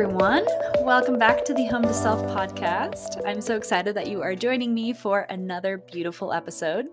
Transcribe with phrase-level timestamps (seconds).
[0.00, 0.46] everyone.
[0.82, 3.20] Welcome back to the Home to Self podcast.
[3.26, 6.86] I'm so excited that you are joining me for another beautiful episode.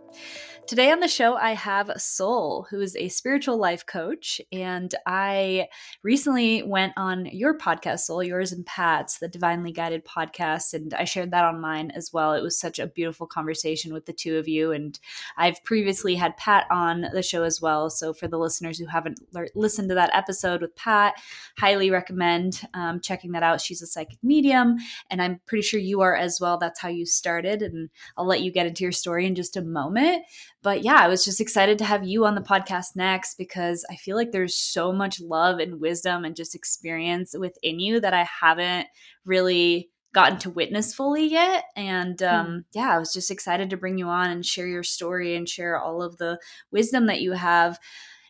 [0.68, 4.42] Today on the show, I have Sol, who is a spiritual life coach.
[4.52, 5.68] And I
[6.02, 10.74] recently went on your podcast, Sol, yours and Pat's, the Divinely Guided podcast.
[10.74, 12.34] And I shared that on mine as well.
[12.34, 14.72] It was such a beautiful conversation with the two of you.
[14.72, 15.00] And
[15.38, 17.92] I've previously had Pat on the show as well.
[17.92, 21.14] So for the listeners who haven't le- listened to that episode with Pat,
[21.60, 23.62] highly recommend um, checking that out.
[23.62, 24.78] She's a psychic medium.
[25.12, 26.58] And I'm pretty sure you are as well.
[26.58, 27.62] That's how you started.
[27.62, 30.24] And I'll let you get into your story in just a moment
[30.66, 33.96] but yeah, I was just excited to have you on the podcast next because I
[33.98, 38.24] feel like there's so much love and wisdom and just experience within you that I
[38.24, 38.88] haven't
[39.26, 41.66] really gotten to witness fully yet.
[41.76, 42.26] And hmm.
[42.26, 42.58] um, hmm.
[42.74, 45.80] yeah, I was just excited to bring you on and share your story and share
[45.80, 46.40] all of the
[46.72, 47.78] wisdom that you have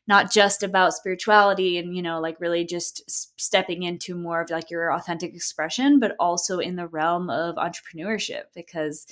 [0.08, 3.02] not just about spirituality and you know like really just
[3.42, 8.44] stepping into more of like your authentic expression but also in the realm of entrepreneurship
[8.54, 9.08] because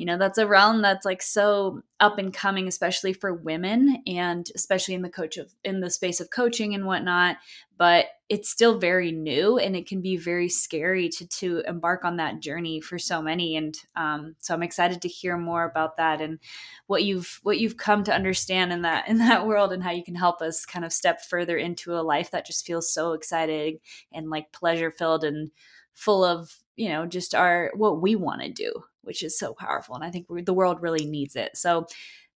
[0.00, 4.50] you know that's a realm that's like so up and coming especially for women and
[4.54, 7.36] especially in the coach of in the space of coaching and whatnot
[7.76, 12.16] but it's still very new and it can be very scary to to embark on
[12.16, 13.56] that journey for so many.
[13.56, 16.38] And um, so i'm excited to hear more about that and
[16.86, 20.04] what you've what you've come to understand in that in that world and how you
[20.04, 23.78] can help us kind of step further into a life that just feels so exciting
[24.12, 25.50] and like pleasure filled and
[25.92, 29.94] full of you know just our what we want to do which is so powerful.
[29.94, 31.56] And I think the world really needs it.
[31.56, 31.86] So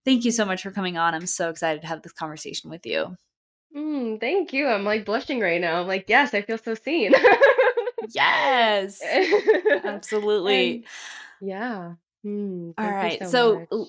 [0.03, 1.13] thank you so much for coming on.
[1.13, 3.15] I'm so excited to have this conversation with you.
[3.75, 4.67] Mm, thank you.
[4.67, 5.81] I'm like blushing right now.
[5.81, 7.13] I'm like, yes, I feel so seen.
[8.09, 9.01] yes,
[9.83, 10.71] absolutely.
[10.71, 10.85] And,
[11.41, 11.93] yeah.
[12.25, 13.19] Mm, All right.
[13.19, 13.87] So, so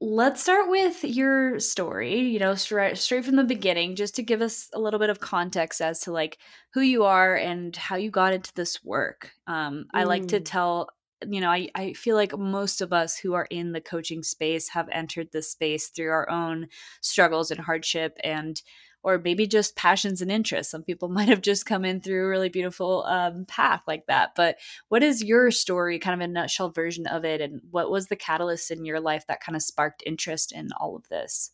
[0.00, 4.40] let's start with your story, you know, straight, straight from the beginning, just to give
[4.40, 6.38] us a little bit of context as to like
[6.72, 9.30] who you are and how you got into this work.
[9.46, 10.44] Um, I like to mm.
[10.44, 10.90] tell
[11.28, 14.70] you know, I, I feel like most of us who are in the coaching space
[14.70, 16.68] have entered this space through our own
[17.02, 18.62] struggles and hardship and
[19.02, 20.70] or maybe just passions and interests.
[20.70, 24.34] Some people might have just come in through a really beautiful um, path like that.
[24.34, 24.56] But
[24.88, 27.40] what is your story, kind of a nutshell version of it?
[27.40, 30.96] And what was the catalyst in your life that kind of sparked interest in all
[30.96, 31.52] of this?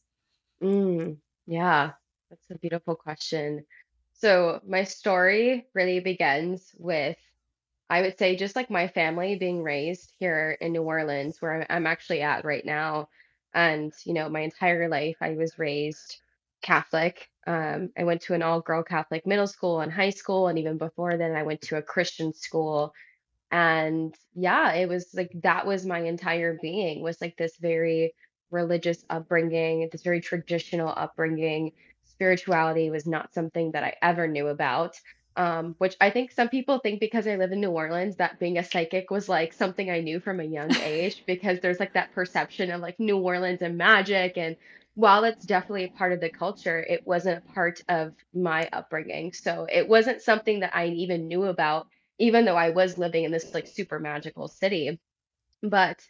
[0.62, 1.92] Mm, yeah,
[2.30, 3.64] that's a beautiful question.
[4.14, 7.16] So, my story really begins with
[7.88, 11.66] I would say just like my family being raised here in New Orleans, where I'm
[11.70, 13.08] I'm actually at right now.
[13.54, 16.18] And, you know, my entire life I was raised
[16.62, 17.28] Catholic.
[17.46, 21.16] Um, I went to an all-girl Catholic middle school and high school, and even before
[21.16, 22.92] then, I went to a Christian school.
[23.50, 28.14] And yeah, it was like that was my entire being, was like this very
[28.50, 31.72] religious upbringing, this very traditional upbringing.
[32.04, 34.96] Spirituality was not something that I ever knew about
[35.36, 38.58] um, which I think some people think because I live in New Orleans that being
[38.58, 42.12] a psychic was like something I knew from a young age because there's like that
[42.14, 44.38] perception of like New Orleans and magic.
[44.38, 44.56] And
[44.96, 49.30] while it's definitely a part of the culture, it wasn't a part of my upbringing.
[49.34, 51.86] So it wasn't something that I even knew about,
[52.18, 54.98] even though I was living in this like super magical city.
[55.62, 56.00] But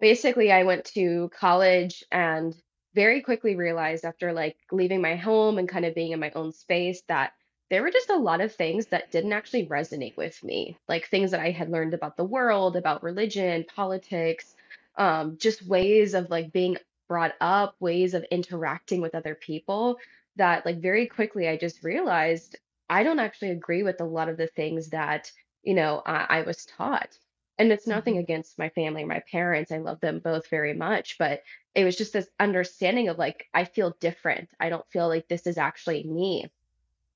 [0.00, 2.54] basically, I went to college and
[2.94, 6.52] very quickly realized after like leaving my home and kind of being in my own
[6.52, 7.32] space that
[7.70, 11.30] there were just a lot of things that didn't actually resonate with me, like things
[11.30, 14.54] that I had learned about the world, about religion, politics,
[14.96, 16.76] um, just ways of like being
[17.08, 19.98] brought up, ways of interacting with other people
[20.36, 22.56] that like very quickly I just realized
[22.88, 26.42] I don't actually agree with a lot of the things that, you know, I, I
[26.42, 27.18] was taught.
[27.58, 28.18] And it's nothing Mhm.
[28.18, 29.72] against my family, my parents.
[29.72, 31.42] I love them both very much, but
[31.74, 34.50] it was just this understanding of like, I feel different.
[34.60, 36.50] I don't feel like this is actually me.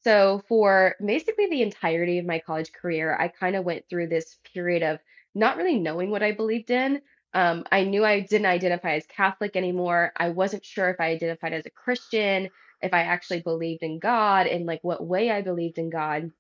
[0.03, 4.39] So, for basically the entirety of my college career, I kind of went through this
[4.55, 5.01] period of
[5.35, 7.03] not really knowing what I believed in.
[7.33, 10.13] Um, I knew I didn't identify as Catholic anymore.
[10.17, 12.51] I wasn't sure if I identified as a Christian,
[12.83, 16.33] if I actually believed in God, and like what way I believed in God.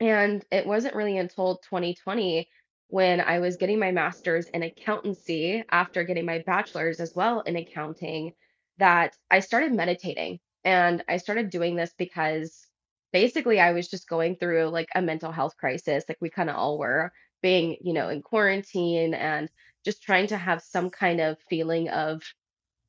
[0.00, 2.48] And it wasn't really until 2020
[2.88, 7.56] when I was getting my master's in accountancy after getting my bachelor's as well in
[7.56, 8.34] accounting
[8.78, 10.40] that I started meditating.
[10.64, 12.66] And I started doing this because
[13.12, 16.56] basically I was just going through like a mental health crisis, like we kind of
[16.56, 17.12] all were,
[17.42, 19.48] being, you know, in quarantine and
[19.84, 22.22] just trying to have some kind of feeling of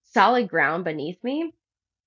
[0.04, 1.44] solid ground beneath me.
[1.44, 1.54] Mhm.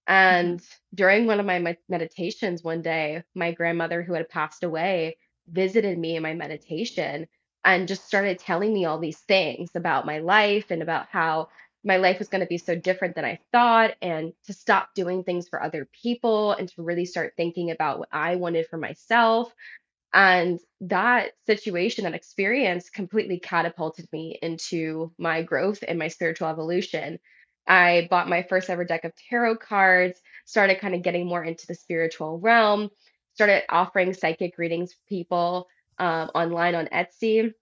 [0.08, 0.62] And
[0.94, 5.18] during one of my meditations one day, my grandmother, who had passed away,
[5.48, 7.28] visited me in my meditation
[7.64, 11.48] and just started telling me all these things about my life and about how
[11.84, 15.22] my life was going to be so different than I thought, and to stop doing
[15.24, 19.52] things for other people and to really start thinking about what I wanted for myself.
[20.12, 27.18] And that situation, that experience completely catapulted me into my growth and my spiritual evolution.
[27.66, 31.66] I bought my first ever deck of tarot cards, started kind of getting more into
[31.66, 32.90] the spiritual realm,
[33.34, 35.68] started offering psychic readings to people
[35.98, 37.52] um, online on Etsy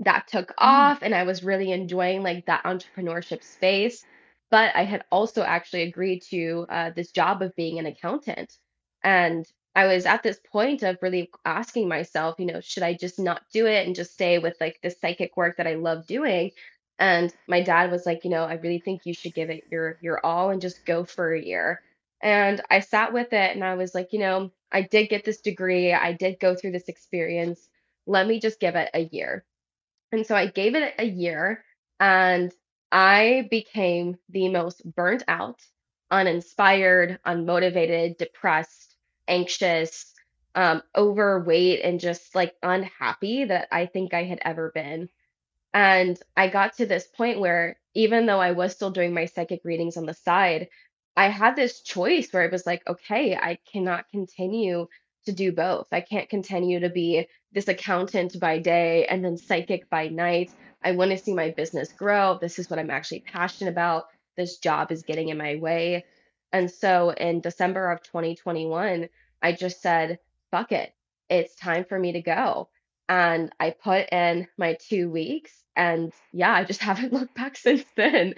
[0.00, 0.54] that took Mm.
[0.58, 4.04] off and I was really enjoying like that entrepreneurship space.
[4.50, 8.56] But I had also actually agreed to uh, this job of being an accountant.
[9.04, 13.18] And I was at this point of really asking myself, you know, should I just
[13.18, 16.52] not do it and just stay with like the psychic work that I love doing?
[16.98, 19.98] And my dad was like, you know, I really think you should give it your
[20.02, 21.82] your all and just go for a year.
[22.20, 25.40] And I sat with it and I was like, you know, I did get this
[25.40, 27.68] degree, I did go through this experience.
[28.06, 29.44] Let me just give it a year.
[30.12, 31.64] And so I gave it a year
[32.00, 32.52] and
[32.92, 35.62] I became the most burnt out,
[36.10, 38.89] uninspired, unmotivated, depressed,
[39.28, 40.12] anxious,
[40.54, 45.08] um, overweight, and just like unhappy that I think I had ever been.
[45.72, 49.60] And I got to this point where even though I was still doing my psychic
[49.64, 50.68] readings on the side,
[51.16, 54.86] I had this choice where it was like, okay, I cannot continue
[55.26, 55.88] to do both.
[55.92, 60.50] I can't continue to be this accountant by day and then psychic by night.
[60.82, 62.38] I want to see my business grow.
[62.40, 64.04] This is what I'm actually passionate about.
[64.36, 66.04] This job is getting in my way.
[66.52, 69.08] And so in December of 2021,
[69.42, 70.18] I just said,
[70.50, 70.92] fuck it.
[71.28, 72.68] It's time for me to go
[73.08, 77.84] and I put in my two weeks, and yeah, I just haven't looked back since
[77.96, 78.34] then.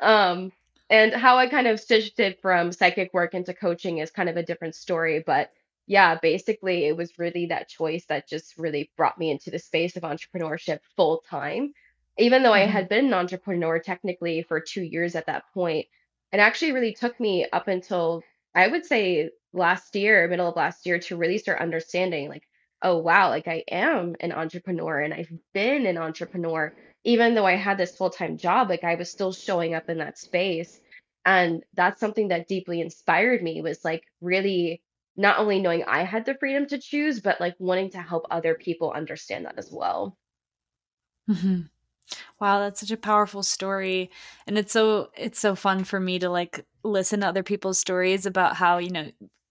[0.00, 0.52] Um,
[0.90, 4.36] and how I kind of stitched it from psychic work into coaching is kind of
[4.36, 5.52] a different story, but
[5.86, 9.96] yeah, basically, it was really that choice that just really brought me into the space
[9.96, 11.72] of entrepreneurship full time.
[12.18, 12.70] Even though I Mhm.
[12.70, 15.86] had been an entrepreneur technically for two years at that point,
[16.32, 18.22] it actually really took me up until
[18.54, 22.44] I would say last year, middle of last year, to really start understanding like
[22.82, 26.74] oh wow, like I am an entrepreneur and I've been an entrepreneur.
[27.04, 30.18] Even though I had this full-time job, like I was still showing up in that
[30.18, 30.80] space.
[31.24, 34.82] And that's something that deeply inspired me was like really
[35.16, 38.54] not only knowing I had the freedom to choose, but like wanting to help other
[38.54, 40.16] people understand that as well.
[41.28, 41.68] Mhm.
[42.40, 44.10] Wow, that's such a powerful story.
[44.46, 48.26] And it's so it's so fun for me to like listen to other people's stories
[48.26, 49.10] about how, you know,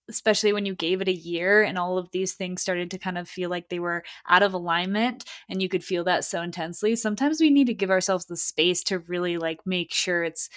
[0.09, 3.17] especially when you gave it a year and all of these things started to kind
[3.17, 6.95] of feel like they were out of alignment and you could feel that so intensely.
[6.95, 10.49] Sometimes we need to give ourselves the space to really like make sure it's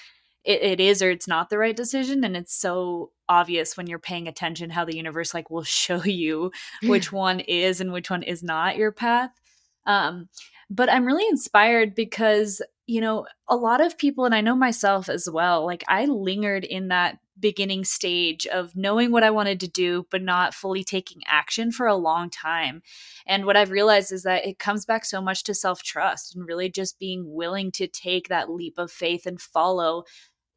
[0.44, 3.98] it, it is or it's not the right decision and it's so obvious when you're
[3.98, 6.50] paying attention how the universe like will show you
[6.84, 9.32] which one is and which one is not your path
[9.90, 10.28] um
[10.68, 15.08] but i'm really inspired because you know a lot of people and i know myself
[15.08, 19.68] as well like i lingered in that beginning stage of knowing what i wanted to
[19.68, 22.82] do but not fully taking action for a long time.
[23.26, 26.68] And what i've realized is that it comes back so much to self-trust and really
[26.68, 30.04] just being willing to take that leap of faith and follow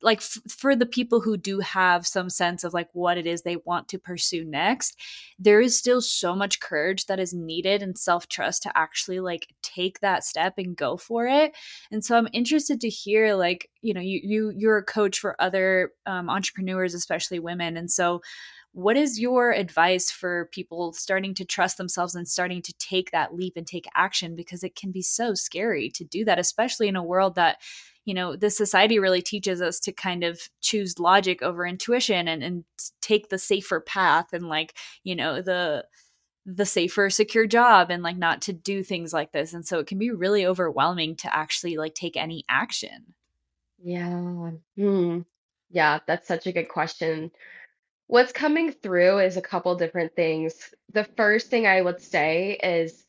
[0.03, 3.41] like f- for the people who do have some sense of like what it is
[3.41, 4.97] they want to pursue next
[5.39, 9.99] there is still so much courage that is needed and self-trust to actually like take
[9.99, 11.55] that step and go for it.
[11.91, 15.35] And so i'm interested to hear like you know you, you you're a coach for
[15.39, 17.77] other um, entrepreneurs especially women.
[17.77, 18.21] And so
[18.73, 23.35] what is your advice for people starting to trust themselves and starting to take that
[23.35, 24.35] leap and take action?
[24.35, 27.57] Because it can be so scary to do that especially in a world that
[28.05, 32.43] you know this society really teaches us to kind of choose logic over intuition and,
[32.43, 32.63] and
[33.01, 35.85] take the safer path and like you know the
[36.45, 39.87] the safer secure job and like not to do things like this and so it
[39.87, 43.13] can be really overwhelming to actually like take any action
[43.83, 44.51] Yeah.
[44.77, 45.21] Hmm.
[45.69, 47.31] Yeah, that's such a good question.
[48.07, 50.73] What's coming through is a couple different things.
[50.93, 53.05] The first thing I would say is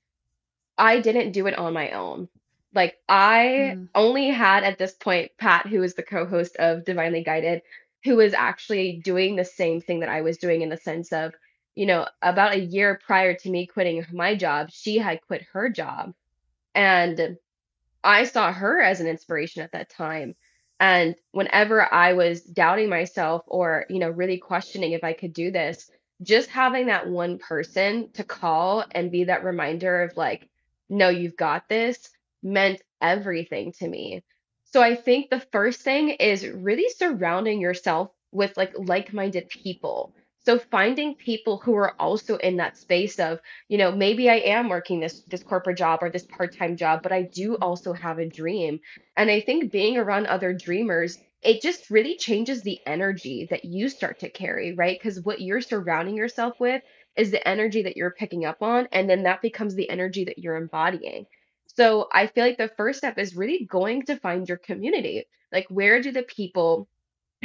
[0.79, 2.29] I didn't do it on my own.
[2.75, 7.23] Like I mm, only had at this point Pat, who is the co-host of Divinely
[7.23, 7.63] Guided,
[8.05, 11.33] who was actually doing the same thing that I was doing in the sense of,
[11.75, 15.69] you know, about a year prior to me quitting my job, she had quit her
[15.69, 16.15] job.
[16.75, 17.39] And
[18.03, 20.35] I saw her as an inspiration at that time.
[20.81, 25.51] And whenever I was doubting myself or, you know, really questioning if I could do
[25.51, 25.91] this,
[26.23, 30.49] just having that one person to call and be that reminder of like,
[30.89, 32.11] no, you've got this
[32.45, 34.23] meant everything to me.
[34.65, 40.15] So I think the first thing is really surrounding yourself with like like-minded people.
[40.45, 44.69] So finding people who are also in that space of you know maybe i am
[44.69, 48.29] working this this corporate job or this part-time job but i do also have a
[48.29, 48.81] dream
[49.17, 53.89] and i think being around other dreamers it just really changes the energy that you
[53.89, 56.83] start to carry right because what you're surrounding yourself with
[57.17, 60.39] is the energy that you're picking up on, and then that becomes the energy that
[60.39, 61.27] you're embodying.
[61.77, 65.25] So I feel like the first step is really going to find your community.
[65.53, 66.89] Like, where do the people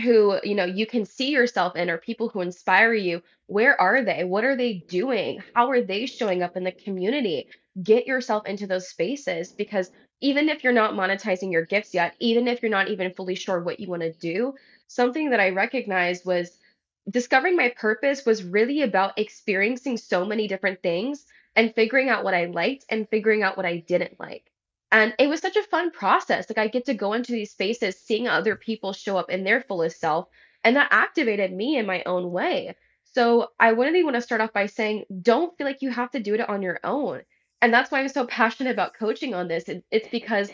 [0.03, 4.03] who you know you can see yourself in or people who inspire you where are
[4.03, 4.24] they?
[4.24, 5.41] What are they doing?
[5.55, 7.50] How are they showing up in the community?
[7.83, 12.48] Get yourself into those spaces because even if you're not monetizing your gifts yet even
[12.48, 14.53] if you're not even fully sure what you want to do
[14.88, 16.57] something that i recognized was
[17.09, 21.25] discovering my purpose was really about experiencing so many different things
[21.56, 24.50] and figuring out what i liked and figuring out what i didn't like
[24.91, 26.50] and it was such a fun process.
[26.50, 29.62] Like I get to go into these spaces, seeing other people show up in their
[29.62, 30.27] fullest self,
[30.63, 32.75] and that activated me in my own way.
[33.03, 36.20] So I really want to start off by saying, don't feel like you have to
[36.20, 37.22] do it on your own.
[37.62, 39.65] And that's why I'm so passionate about coaching on this.
[39.91, 40.51] It's because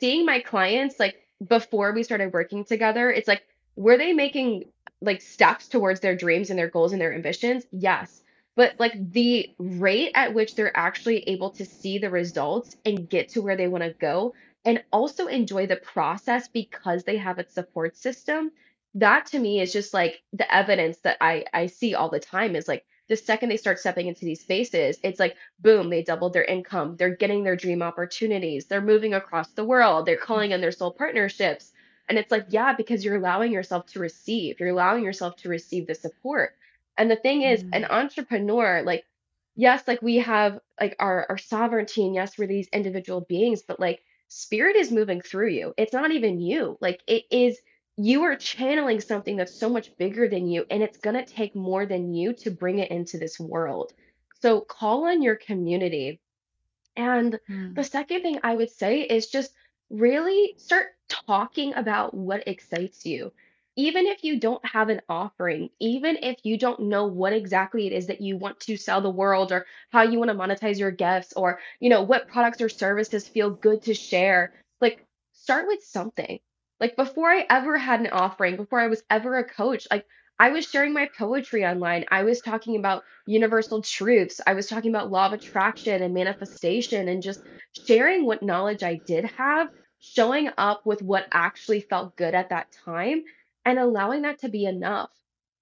[0.00, 3.42] seeing my clients, like before we started working together, it's like,
[3.76, 4.64] were they making
[5.00, 7.66] like steps towards their dreams and their goals and their ambitions?
[7.70, 8.22] Yes
[8.56, 13.28] but like the rate at which they're actually able to see the results and get
[13.30, 14.34] to where they want to go
[14.64, 18.50] and also enjoy the process because they have a support system
[18.94, 22.54] that to me is just like the evidence that i i see all the time
[22.54, 26.32] is like the second they start stepping into these spaces it's like boom they doubled
[26.32, 26.96] their income.
[26.96, 28.66] They're getting their dream opportunities.
[28.66, 30.06] They're moving across the world.
[30.06, 31.72] They're calling in their soul partnerships.
[32.08, 34.58] And it's like yeah because you're allowing yourself to receive.
[34.58, 36.56] You're allowing yourself to receive the support
[36.96, 37.90] and the thing is, an Mm.
[37.90, 39.04] entrepreneur, like,
[39.56, 43.80] yes, like we have like our our sovereignty, and yes, we're these individual beings, but
[43.80, 45.74] like spirit is moving through you.
[45.76, 46.76] It's not even you.
[46.80, 47.60] Like it is
[47.96, 51.86] you are channeling something that's so much bigger than you, and it's gonna take more
[51.86, 53.92] than you to bring it into this world.
[54.40, 56.20] So call on your community
[56.96, 57.38] and
[57.76, 57.84] the Mm.
[57.84, 59.54] second thing I would say is just
[59.90, 63.32] really start talking about what excites you.
[63.76, 67.92] Even if you don't have an offering, even if you don't know what exactly it
[67.92, 70.92] is that you want to sell the world or how you want to monetize your
[70.92, 75.82] gifts or, you know, what products or services feel good to share, like start with
[75.82, 76.38] something.
[76.80, 80.06] Like before I ever had an offering, before I was ever a coach, like
[80.38, 82.04] I was sharing my poetry online.
[82.10, 84.40] I was talking about universal truths.
[84.46, 87.40] I was talking about law of attraction and manifestation and just
[87.86, 89.68] sharing what knowledge I did have,
[90.00, 93.24] showing up with what actually felt good at that time,
[93.64, 95.12] and allowing that to be enough.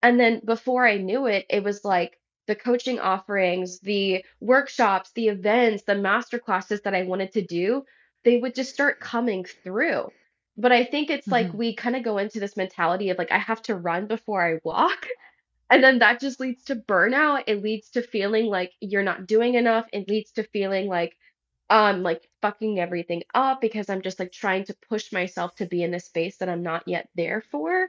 [0.02, 5.28] And then before I knew it, it was like the coaching offerings, the workshops, the
[5.28, 7.84] events, the master classes that I wanted to do,
[8.24, 10.12] they would just start coming through.
[10.56, 11.54] But I think it's like Mhm.
[11.54, 14.60] we kind of go into this mentality of like, I have to run before I
[14.64, 15.06] walk.
[15.70, 17.44] And then that just leads to burnout.
[17.46, 19.88] It leads to feeling like you're not doing enough.
[19.92, 21.16] It leads to feeling like
[21.72, 25.82] um like fucking everything up because I'm just like trying to push myself to be
[25.82, 27.88] in this space that I'm not yet there for.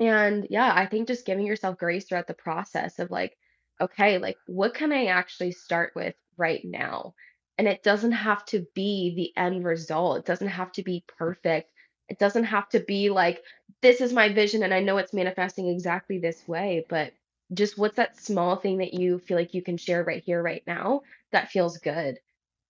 [0.00, 3.36] And yeah, I think just giving yourself grace throughout the process of like,
[3.80, 7.14] okay, like what can I actually start with right now?
[7.58, 10.18] And it doesn't have to be the end result.
[10.18, 11.70] It doesn't have to be perfect.
[12.08, 13.42] It doesn't have to be like,
[13.80, 17.12] this is my vision and I know it's manifesting exactly this way, but
[17.54, 20.62] just what's that small thing that you feel like you can share right here, right
[20.66, 22.18] now that feels good?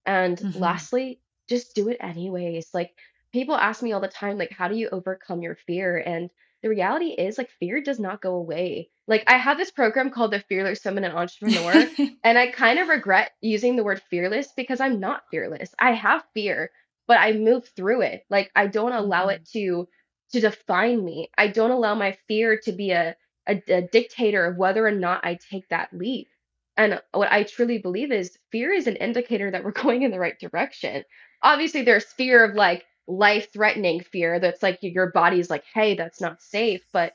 [0.06, 0.54] And Mhm.
[0.54, 2.68] lastly, just do it anyways.
[2.75, 2.92] Like
[3.32, 5.99] people ask me all the time, like, how do you overcome your fear?
[5.99, 6.30] And
[6.62, 8.90] the reality is, like, fear does not go away.
[9.09, 11.90] Like I have this program called the Fearless Feminine Entrepreneur,
[12.25, 15.75] and I kind of regret using the word fearless because I'm not fearless.
[15.78, 16.71] I have fear,
[17.09, 18.25] but I move through it.
[18.30, 19.52] Like I don't allow it Mhm.
[19.52, 19.88] to
[20.32, 21.30] to define me.
[21.37, 23.16] I don't allow my fear to be a
[23.49, 26.28] a, a dictator of whether or not I take that leap.
[26.76, 30.19] And what I truly believe is fear is an indicator that we're going in the
[30.19, 31.05] right direction.
[31.43, 36.21] Obviously, there's fear of like life threatening fear that's like your body's like, hey, that's
[36.21, 36.83] not safe.
[36.93, 37.14] But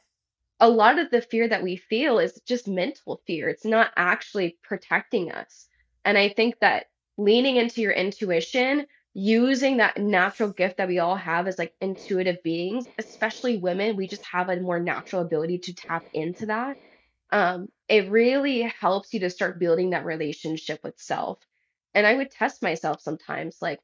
[0.60, 3.48] a lot of the fear that we feel is just mental fear.
[3.48, 5.68] It's not actually protecting us.
[6.04, 6.86] And I think that
[7.18, 12.42] leaning into your intuition, using that natural gift that we all have as like intuitive
[12.44, 16.78] beings, especially women, we just have a more natural ability to tap into that
[17.32, 21.40] um, it really helps you to start building that relationship with self.
[21.94, 23.58] And I would test myself sometimes.
[23.62, 23.80] Like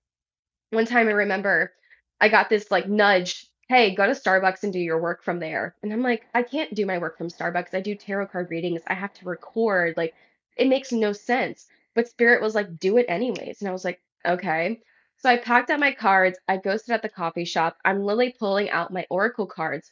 [0.72, 1.74] one time I remember
[2.22, 5.76] I got this like nudge, hey, go to Starbucks and do your work from there.
[5.84, 7.74] And I'm like, I can't do my work from Starbucks.
[7.74, 8.82] I do tarot card readings.
[8.88, 9.96] I have to record.
[9.98, 10.14] Like
[10.56, 11.68] it makes no sense.
[11.96, 13.62] But Spirit was like, do it anyways.
[13.62, 14.82] And I was like, okay.
[15.18, 16.38] So I packed up my cards.
[16.48, 17.78] I sit at the coffee shop.
[17.86, 19.92] I'm literally pulling out my Oracle cards.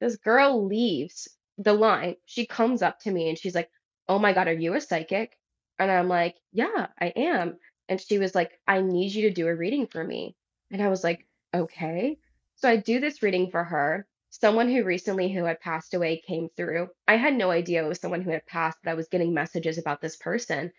[0.00, 1.28] This girl leaves
[1.58, 2.16] the line.
[2.26, 3.70] She comes up to me and she's like,
[4.08, 5.36] oh my God, are you a psychic?
[5.78, 7.58] And I'm like, yeah, I am.
[7.88, 10.36] And she was like, I need you to do a reading for me.
[10.70, 12.18] And I was like, okay.
[12.56, 14.06] So I do this reading for her.
[14.30, 16.88] someone who recently who had passed away came through.
[17.06, 19.78] I had no idea it was someone who had passed, but I was getting messages
[19.78, 20.72] about this person.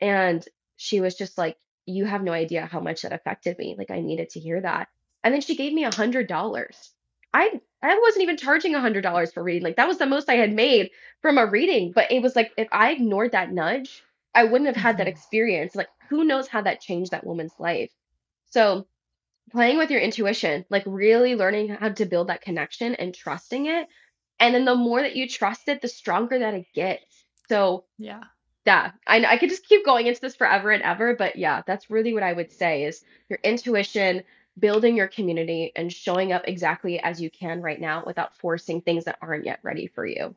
[0.00, 3.74] And she was just like, You have no idea how much that affected me.
[3.78, 4.88] Like, I needed to hear that.
[5.22, 6.92] And then she gave me a hundred dollars.
[7.34, 9.64] I I wasn't even charging a hundred dollars for reading.
[9.64, 10.90] Like that was the most I had made
[11.22, 11.92] from a reading.
[11.92, 14.02] But it was like if I ignored that nudge,
[14.34, 15.08] I wouldn't have had that Mhm.
[15.08, 15.76] experience.
[15.76, 17.92] Like who knows how that changed that woman's life.
[18.46, 18.86] So
[19.52, 23.88] playing with your intuition, like really learning how to build that connection and trusting it.
[24.40, 27.26] And then the more that you trust it, the stronger that it gets.
[27.48, 28.24] So Yeah.
[28.66, 31.90] yeah, I I could just keep going into this forever and ever, but yeah, that's
[31.90, 34.22] really what I would say is your intuition,
[34.58, 39.04] building your community, and showing up exactly as you can right now without forcing things
[39.04, 40.34] that aren't yet ready for you.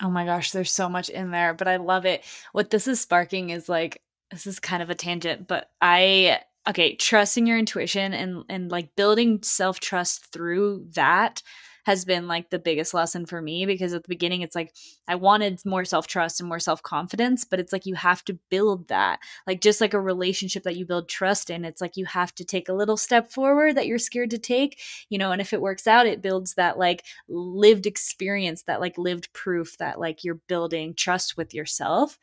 [0.00, 2.22] Oh my gosh, there's so much in there, but I love it.
[2.52, 6.94] What this is sparking is like this is kind of a tangent, but I okay,
[6.94, 11.42] trusting your intuition and and like building self-trust through that
[11.88, 14.74] has been like the biggest lesson for me because at the beginning it's like
[15.08, 19.20] I wanted more self-trust and more self-confidence, but it's like you have to build that.
[19.46, 22.44] Like just like a relationship that you build trust in, it's like you have to
[22.44, 24.78] take a little step forward that you're scared to take,
[25.08, 28.98] you know, and if it works out, it builds that like lived experience, that like
[28.98, 32.18] lived proof that like you're building trust with yourself.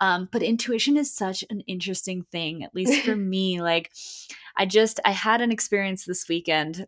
[0.00, 3.62] Um, but intuition is such an interesting thing, at least for me.
[3.62, 3.92] Like,
[4.56, 6.86] I just I had an experience this weekend,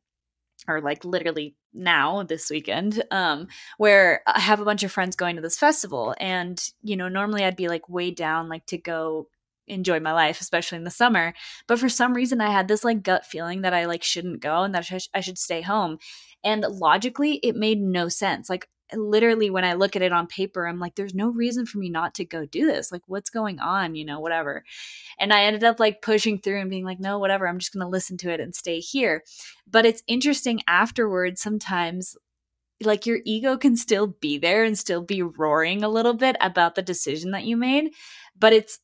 [0.68, 3.48] or like literally now this weekend, um,
[3.78, 7.44] where I have a bunch of friends going to this festival, and you know, normally
[7.44, 9.28] I'd be like way down, like to go
[9.66, 11.34] enjoy my life especially in the summer
[11.66, 14.62] but for some reason i had this like gut feeling that i like shouldn't go
[14.62, 15.98] and that I, sh- I should stay home
[16.42, 20.66] and logically it made no sense like literally when I look at it on paper,
[20.66, 22.90] I'm like, there's no reason for me not to go do this.
[22.90, 23.95] Like, what's going on?
[23.95, 24.64] You know, whatever.
[25.18, 27.47] And I ended up like pushing through and being like, no, whatever.
[27.47, 29.25] I'm just going to listen to it and stay here.
[29.71, 32.16] But it's interesting afterwards, sometimes
[32.83, 36.74] like your ego can still be there and still be roaring a little bit about
[36.74, 37.92] the decision that you made.
[38.38, 38.79] But it's,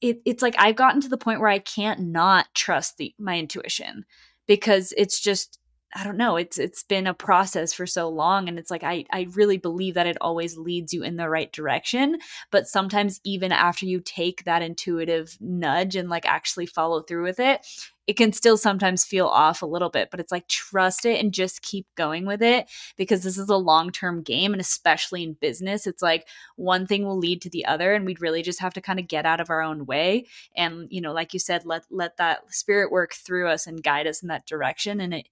[0.00, 3.38] it, it's like I've gotten to the point where I can't not trust the my
[3.38, 4.04] intuition
[4.46, 5.58] because it's just
[5.94, 6.36] I don't know.
[6.36, 9.94] It's it's been a process for so long and it's like I I really believe
[9.94, 12.18] that it always leads you in the right direction,
[12.50, 17.38] but sometimes even after you take that intuitive nudge and like actually follow through with
[17.38, 17.66] it,
[18.06, 21.32] it can still sometimes feel off a little bit, but it's like trust it and
[21.32, 25.86] just keep going with it because this is a long-term game and especially in business,
[25.86, 26.26] it's like
[26.56, 29.08] one thing will lead to the other and we'd really just have to kind of
[29.08, 30.24] get out of our own way
[30.56, 34.06] and you know, like you said, let let that spirit work through us and guide
[34.06, 35.28] us in that direction and it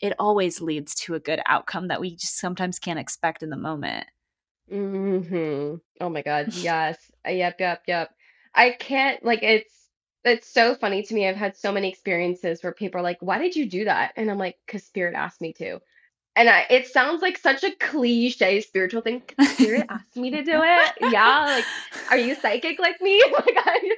[0.00, 3.56] it always leads to a good outcome that we just sometimes can't expect in the
[3.56, 4.06] moment.
[4.70, 6.50] hmm Oh my God.
[6.54, 6.98] Yes.
[7.26, 8.10] Uh, Yep, yep, yep.
[8.54, 9.74] I can't like it's
[10.24, 11.26] it's so funny to me.
[11.28, 14.30] I've had so many experiences where people are like, "Why did you do that?" And
[14.30, 15.80] I'm like, "Cause Spirit asked me to."
[16.36, 19.22] And I it sounds like such a cliche spiritual thing.
[19.42, 20.92] Spirit asked me to do it.
[21.00, 21.68] Yeah, like,
[22.10, 23.22] are you psychic like me?
[23.32, 23.96] Like I,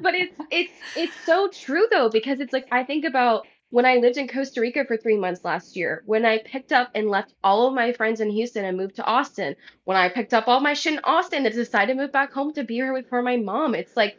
[0.00, 3.96] but it's it's it's so true though, because it's like I think about when I
[3.96, 7.32] lived in Costa Rica for three months last year, when I picked up and left
[7.42, 10.60] all of my friends in Houston and moved to Austin, when I picked up all
[10.60, 13.22] my shit in Austin and decided to move back home to be here with for
[13.22, 13.74] my mom.
[13.74, 14.18] It's like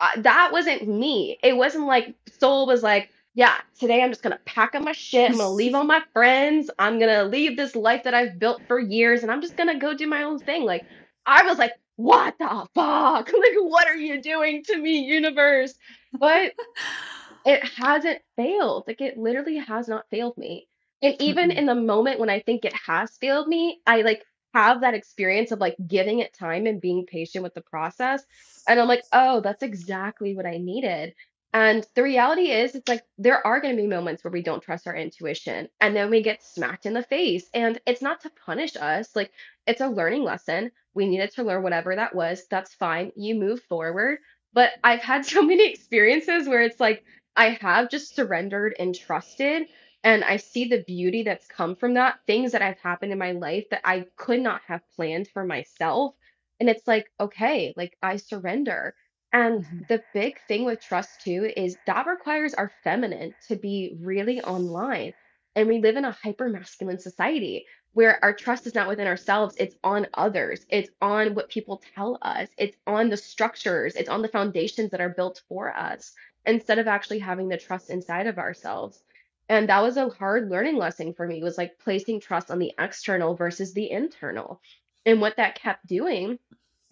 [0.00, 1.38] uh, that wasn't me.
[1.44, 5.30] It wasn't like Sol was like, yeah, today I'm just gonna pack up my shit.
[5.30, 6.68] I'm gonna leave all my friends.
[6.76, 9.94] I'm gonna leave this life that I've built for years, and I'm just gonna go
[9.94, 10.64] do my own thing.
[10.64, 10.84] Like
[11.24, 13.30] I was like, what the fuck?
[13.32, 15.74] Like, what are you doing to me, universe?
[16.12, 16.52] But
[17.48, 18.84] it hasn't failed.
[18.88, 20.68] Like it literally has not failed me.
[21.02, 21.58] And even Mm-mm.
[21.58, 24.22] in the moment when I think it has failed me, I like
[24.54, 28.24] have that experience of like giving it time and being patient with the process.
[28.68, 31.14] And I'm like, oh, that's exactly what I needed.
[31.54, 34.62] And the reality is, it's like there are going to be moments where we don't
[34.62, 37.48] trust our intuition and then we get smacked in the face.
[37.54, 39.32] And it's not to punish us, like
[39.66, 40.72] it's a learning lesson.
[40.94, 42.46] We needed to learn whatever that was.
[42.50, 43.12] That's fine.
[43.16, 44.18] You move forward.
[44.52, 47.04] But I've had so many experiences where it's like,
[47.36, 49.68] I have just surrendered and trusted.
[50.04, 53.32] And I see the beauty that's come from that, things that have happened in my
[53.32, 56.14] life that I could not have planned for myself.
[56.60, 58.94] And it's like, okay, like I surrender.
[59.32, 59.86] And Mhm.
[59.88, 65.14] the big thing with trust too is that requires our feminine to be really online.
[65.56, 67.66] And we live in a hyper masculine society
[67.98, 72.16] where our trust is not within ourselves, it's on others, it's on what people tell
[72.22, 76.14] us, it's on the structures, it's on the foundations that are built for us
[76.46, 79.02] instead of actually having the trust inside of ourselves.
[79.48, 82.72] And that was a hard learning lesson for me was like placing trust on the
[82.78, 84.60] external versus the internal.
[85.04, 86.38] And what that kept doing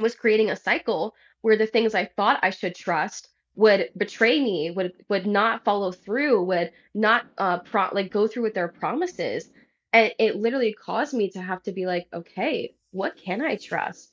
[0.00, 4.72] was creating a cycle where the things I thought I should trust would betray me,
[4.72, 9.48] would would not follow through, would not uh pro like go through with their promises.
[9.96, 14.12] And it literally caused me to have to be like, okay, what can I trust?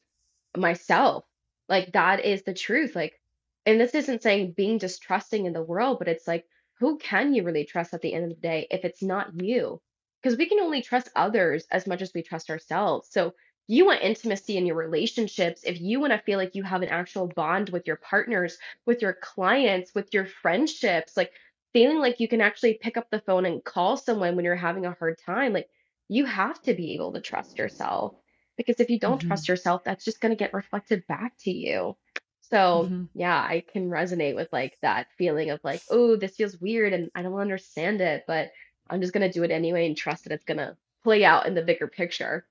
[0.56, 1.26] Myself.
[1.67, 2.96] Like that is the truth.
[2.96, 3.19] Like,
[3.65, 6.46] and this isn't saying being distrusting in the world, but it's like,
[6.80, 9.82] who can you really trust at the end of the day if it's not you?
[10.22, 13.10] Because we can only trust others as much as we trust ourselves.
[13.12, 13.34] So
[13.67, 16.89] you want intimacy in your relationships, if you want to feel like you have an
[16.89, 21.34] actual bond with your partners, with your clients, with your friendships, like
[21.73, 24.86] feeling like you can actually pick up the phone and call someone when you're having
[24.86, 25.69] a hard time, like
[26.07, 28.15] you have to be able to trust yourself.
[28.57, 31.51] Because if you don't trust hmm yourself, that's just going to get reflected back to
[31.51, 31.97] you.
[32.41, 36.57] So, hmm yeah, I can resonate with like that feeling of like, oh, this feels
[36.59, 38.51] weird and I don't understand it, but
[38.89, 41.47] I'm just going to do it anyway and trust that it's going to play out
[41.47, 42.45] in the bigger picture.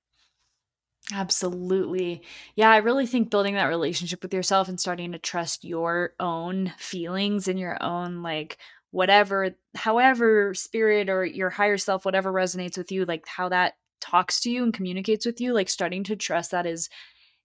[1.13, 2.23] Absolutely.
[2.55, 6.73] Yeah, I really think building that relationship with yourself and starting to trust your own
[6.79, 8.57] feelings and your own, like,
[8.93, 14.41] whatever, however, spirit or your higher self, whatever resonates with you, like how that talks
[14.43, 16.89] to you and communicates with you, like starting to trust that is,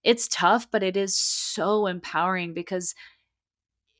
[0.03, 2.93] it's tough, but it is so empowering because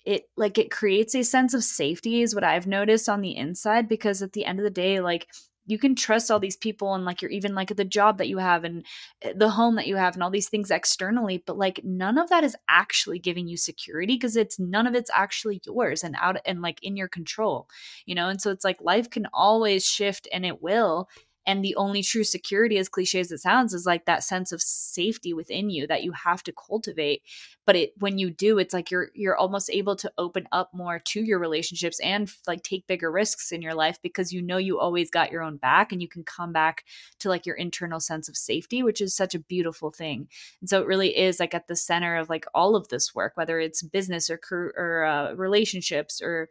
[0.06, 3.90] it like it creates a sense of safety is what I've noticed on the inside
[3.90, 5.28] because at the end of the day like
[5.68, 8.40] you can trust all these people and like you're even like the job that you
[8.40, 8.86] have and
[9.22, 12.30] eh, the home that you have and all these things externally but like none of
[12.30, 16.38] that is actually giving you security because it's none of it's actually yours and out
[16.46, 17.68] and like in your control
[18.06, 18.30] you know?
[18.30, 21.10] And so it's like life can always shift and it will
[21.48, 24.62] and the only true security as cliche as it sounds is like that sense of
[24.62, 27.24] safety within you that you have to cultivate.
[27.66, 31.00] But it when you do it's like you're you're almost able to open up more
[31.00, 34.78] to your relationships and like take bigger risks in your life because you know you
[34.78, 36.84] always got your own back and you can come back
[37.20, 40.28] to like your internal sense of safety which is such a beautiful thing.
[40.60, 43.34] And so it really is like at the center of like all of this work
[43.36, 46.50] whether it's business or or uh, relationships or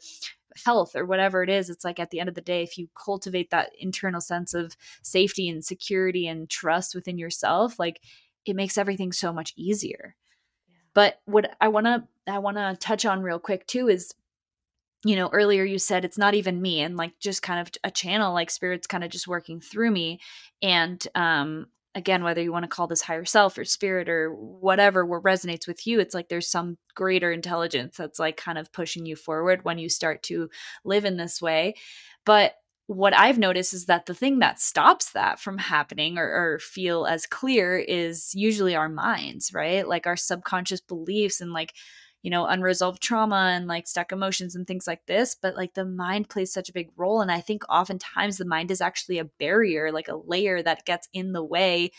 [0.65, 2.89] health or whatever it is it's like at the end of the day if you
[3.05, 8.01] cultivate that internal sense of safety and security and trust within yourself like
[8.47, 10.15] it makes everything so much easier.
[10.95, 14.15] But what I want to I want to touch on real quick too is
[15.05, 17.91] you know earlier you said it's not even me and like just kind of a
[17.91, 20.21] channel like spirits kind of just working through me.
[20.63, 21.67] And um
[21.97, 25.67] again whether you want to call this higher self or spirit or whatever what resonates
[25.67, 29.65] with you it's like there's some greater intelligence that's like kind of pushing you forward
[29.65, 30.49] when you start to
[30.85, 31.75] live in this way
[32.25, 32.55] but
[32.89, 37.05] what I've noticed is that the thing that stops that from happening or, or feel
[37.05, 39.87] as clear is usually our minds, right?
[39.87, 41.75] Like our subconscious beliefs and like,
[42.23, 45.37] you know, unresolved trauma and like stuck emotions and things like this.
[45.41, 47.21] But like the mind plays such a big role.
[47.21, 51.09] And I think oftentimes the mind is actually a barrier, like a layer that gets
[51.13, 51.93] in the way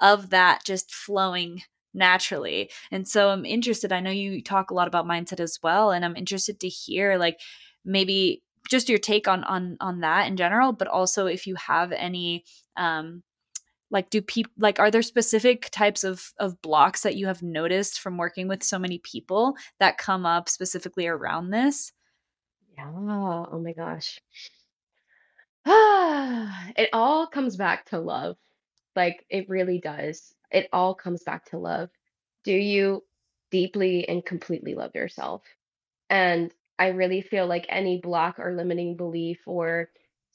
[0.00, 2.70] of that just flowing naturally.
[2.90, 3.92] And so I'm interested.
[3.92, 5.90] I know you talk a lot about mindset as well.
[5.90, 7.40] And I'm interested to hear like
[7.84, 11.92] maybe just your take on on on that in general, but also if you have
[11.92, 12.44] any
[12.76, 13.22] um
[13.94, 18.00] like do people like are there specific types of of blocks that you have noticed
[18.00, 21.92] from working with so many people that come up specifically around this?
[22.76, 22.90] Yeah.
[23.50, 24.20] Oh my gosh.
[25.66, 28.36] Ah, It all comes back to love.
[28.96, 30.34] Like it really does.
[30.50, 31.90] It all comes back to love.
[32.44, 33.04] Do you
[33.50, 35.42] deeply and completely love yourself?
[36.10, 39.90] And I really feel like any block or limiting belief or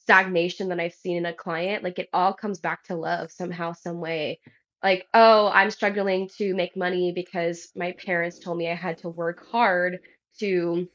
[0.10, 3.74] stagnation that I've seen in a client, like it all comes back to love somehow,
[3.74, 4.40] some way.
[4.82, 9.10] Like, oh, I'm struggling to make money because my parents told me I had to
[9.10, 10.00] work hard
[10.40, 10.90] to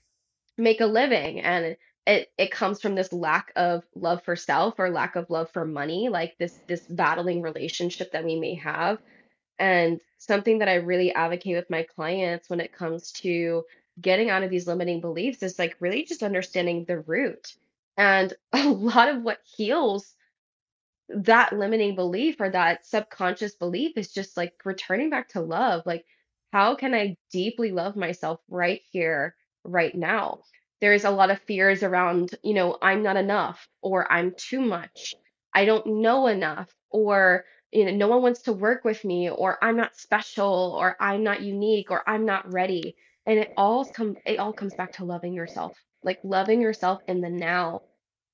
[0.59, 1.41] make a living.
[1.43, 5.49] And it it comes from this lack of love for self or lack of love
[5.53, 8.99] for money, like this this battling relationship that we may have.
[9.61, 13.63] And something that I really advocate with my clients when it comes to
[14.01, 17.55] getting out of these limiting beliefs is like really just understanding the root.
[17.97, 20.15] And a lot of what heals
[21.09, 25.83] that limiting belief or that subconscious belief is just like returning back to love.
[25.87, 26.05] Like,
[26.53, 30.41] how can I deeply love myself right here, right now?
[30.81, 35.15] There's a lot of fears around, you know, I'm not enough or I'm too much.
[35.55, 39.59] I don't know enough or, you know, no one wants to work with me or
[39.63, 42.97] I'm not special or I'm not unique or I'm not ready.
[43.27, 45.77] And it all come it all comes back to loving yourself.
[46.05, 47.83] Like loving yourself in the now.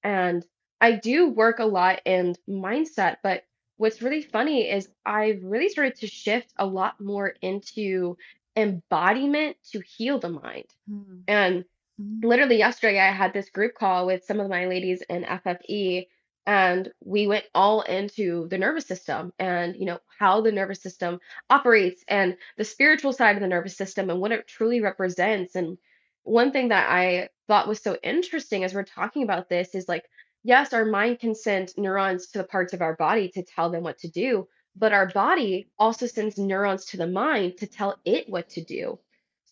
[0.03, 0.45] And
[0.81, 3.45] I do work a lot in mindset, but
[3.77, 8.17] what's really funny is I've really started to shift a lot more into
[8.57, 10.67] embodiment to heal the mind.
[10.91, 11.65] Mm, And
[12.01, 16.09] mm, literally yesterday, I had this group call with some of my ladies in FFE,
[16.47, 21.21] and we went all into the nervous system and you know how the nervous system
[21.51, 25.79] operates and the spiritual side of the nervous system and what it truly represents and
[26.23, 30.05] one thing that I thought was so interesting as we're talking about this is like,
[30.43, 33.83] yes, our mind can send neurons to the parts of our body to tell them
[33.83, 38.29] what to do, but our body also sends neurons to the mind to tell it
[38.29, 38.99] what to do.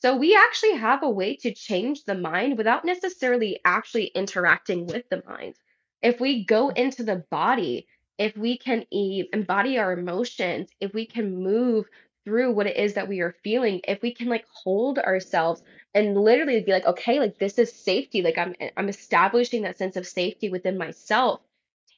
[0.01, 5.09] So we actually have a way to change the mind without necessarily actually interacting with
[5.09, 5.57] the mind.
[6.03, 6.77] If we go mm.
[6.77, 11.87] into the body, if we can e- embody our emotions, if we can move
[12.29, 15.63] through what it is that we are feeling, if we can like hold ourselves
[15.95, 19.97] and literally be like, okay, like this is safety, like I'm I'm establishing that sense
[19.97, 21.41] of safety within myself,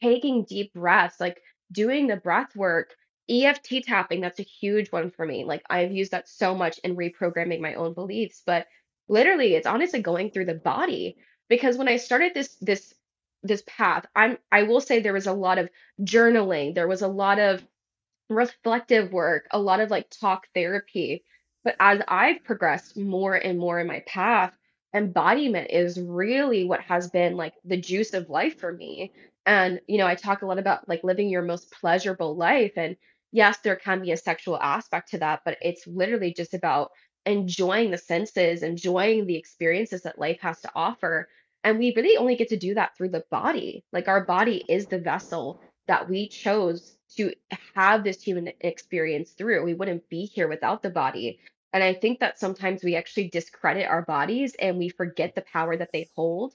[0.01, 2.95] taking deep breaths, like doing the breath work
[3.29, 5.45] EFT tapping, that's a huge one for me.
[5.45, 8.69] Like I've used that so much in reprogramming my own beliefs, but
[9.09, 11.17] literally it's honestly going through the body
[11.49, 12.95] because when I started this this
[13.43, 17.09] this path, I'm I will say there was a lot of journaling, there was a
[17.09, 17.67] lot of
[18.31, 21.25] reflective work, a lot of like talk therapy.
[21.65, 24.53] But as I've progressed more and more in my path,
[24.95, 29.13] embodiment is really what has been like the juice of life for me.
[29.45, 32.73] And, you know, I talk a lot about like living your most pleasurable life.
[32.77, 32.97] And
[33.33, 36.91] yes, there can be a sexual aspect to that, but it's literally just about
[37.27, 41.29] enjoying the senses, enjoying the experiences that life has to offer.
[41.63, 43.85] And we really only get to do that through the body.
[43.93, 47.33] Like our body is the vessel that we chose to
[47.75, 49.65] have this human experience through.
[49.65, 51.41] We wouldn't be here without the body.
[51.73, 55.77] And I think that sometimes we actually discredit our bodies and we forget the power
[55.77, 56.55] that they hold.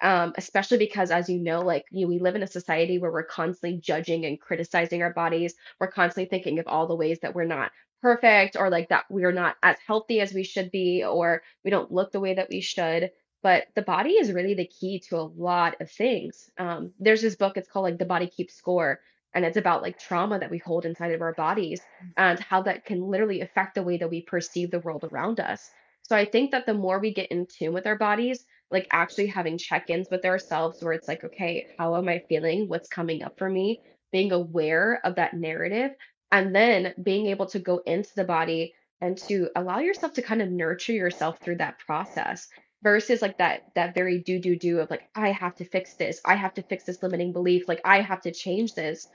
[0.00, 3.24] Um, especially because, as you know, like you, we live in a society where we're
[3.24, 5.54] constantly judging and criticizing our bodies.
[5.80, 7.72] We're constantly thinking of all the ways that we're not
[8.02, 11.90] perfect or like that we're not as healthy as we should be or we don't
[11.90, 13.10] look the way that we should.
[13.46, 16.50] But the body is really the key to a lot of things.
[16.58, 18.98] Um, there's this book, it's called like The Body Keeps Score
[19.34, 21.80] and it's about like trauma that we hold inside of our bodies
[22.16, 25.70] and how that can literally affect the way that we perceive the world around us.
[26.02, 29.28] So I think that the more we get in tune with our bodies, like actually
[29.28, 32.66] having check-ins with ourselves where it's like, okay, how am I feeling?
[32.66, 33.80] What's coming up for me?
[34.10, 35.92] Being aware of that narrative
[36.32, 40.42] and then being able to go into the body and to allow yourself to kind
[40.42, 42.48] of nurture yourself through that process
[42.82, 46.20] versus like that that very do do do of like I have to fix this.
[46.24, 47.68] I have to fix this limiting belief.
[47.68, 49.08] Like I have to change this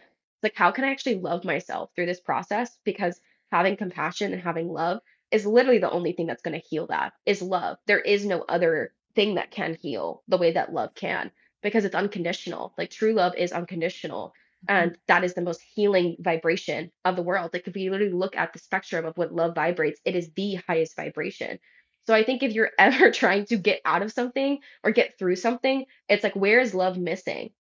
[0.44, 2.78] like how can I actually love myself through this process?
[2.84, 3.20] Because
[3.52, 5.00] having compassion and having love
[5.32, 7.78] is literally the only thing that's going to heal that is love.
[7.86, 11.96] There is no other thing that can heal the way that love can because it's
[11.96, 12.74] unconditional.
[12.78, 14.34] Like true love is unconditional.
[14.68, 14.84] Mm-hmm.
[14.84, 17.52] And that is the most healing vibration of the world.
[17.54, 20.56] Like if you literally look at the spectrum of what love vibrates, it is the
[20.68, 21.60] highest vibration.
[22.08, 25.36] So I think if you're ever trying to get out of something or get through
[25.38, 27.52] something, it's like where is love missing?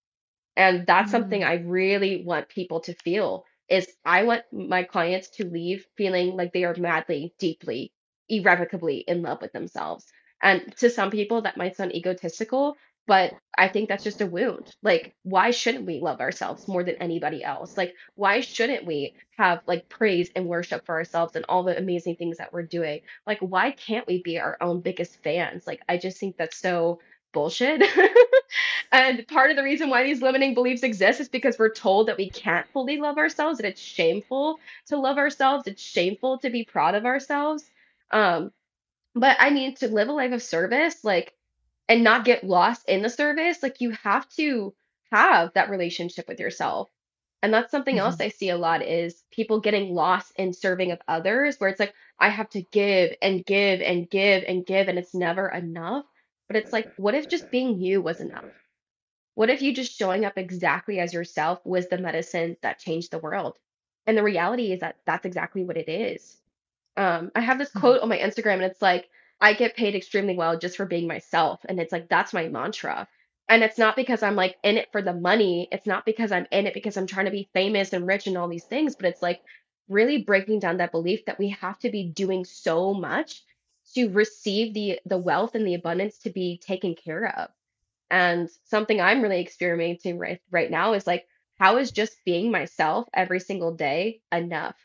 [0.55, 1.45] And that's something Mm.
[1.45, 6.53] I really want people to feel is I want my clients to leave feeling like
[6.53, 7.93] they are madly, deeply,
[8.29, 10.05] irrevocably in love with themselves.
[10.43, 12.75] And to some people that might sound egotistical,
[13.11, 14.73] but I think that's just a wound.
[14.81, 17.75] Like, why shouldn't we love ourselves more than anybody else?
[17.75, 22.15] Like, why shouldn't we have like praise and worship for ourselves and all the amazing
[22.15, 23.01] things that we're doing?
[23.27, 25.67] Like, why can't we be our own biggest fans?
[25.67, 27.01] Like, I just think that's so
[27.33, 27.83] bullshit.
[28.93, 32.17] And part of the reason why these limiting beliefs exist is because we're told that
[32.17, 36.65] we can't fully love ourselves, that it's shameful to love ourselves, it's shameful to be
[36.65, 37.69] proud of ourselves.
[38.11, 38.51] Um,
[39.15, 41.33] but I mean, to live a life of service, like,
[41.91, 44.73] and not get lost in the service, like, you have to
[45.11, 46.89] have that relationship with yourself.
[47.43, 48.21] And that's something else Mhm.
[48.21, 51.93] I see a lot is people getting lost in serving of others, where it's like,
[52.19, 56.05] I have to give and give and give and give, and it's never enough.
[56.47, 58.45] But it's like, what if just being you was enough?
[59.35, 63.19] What if you just showing up exactly as yourself was the medicine that changed the
[63.19, 63.57] world?
[64.07, 66.37] And the reality is that that's exactly what it is.
[66.97, 67.81] Um, I have this Mhm.
[67.81, 69.09] quote on my Instagram, and it's like,
[69.41, 71.59] I get paid extremely well just for being myself.
[71.67, 73.07] And it's like, that's my mantra.
[73.49, 75.67] And it's not because I'm like in it for the money.
[75.71, 78.37] It's not because I'm in it because I'm trying to be famous and rich and
[78.37, 79.41] all these things, but it's like
[79.89, 83.43] really breaking down that belief that we have to be doing so much
[83.93, 87.49] to receive the the wealth and the abundance to be taken care of.
[88.09, 91.27] And something I'm really experimenting right right now is like,
[91.59, 94.75] how is just being myself every single day enough?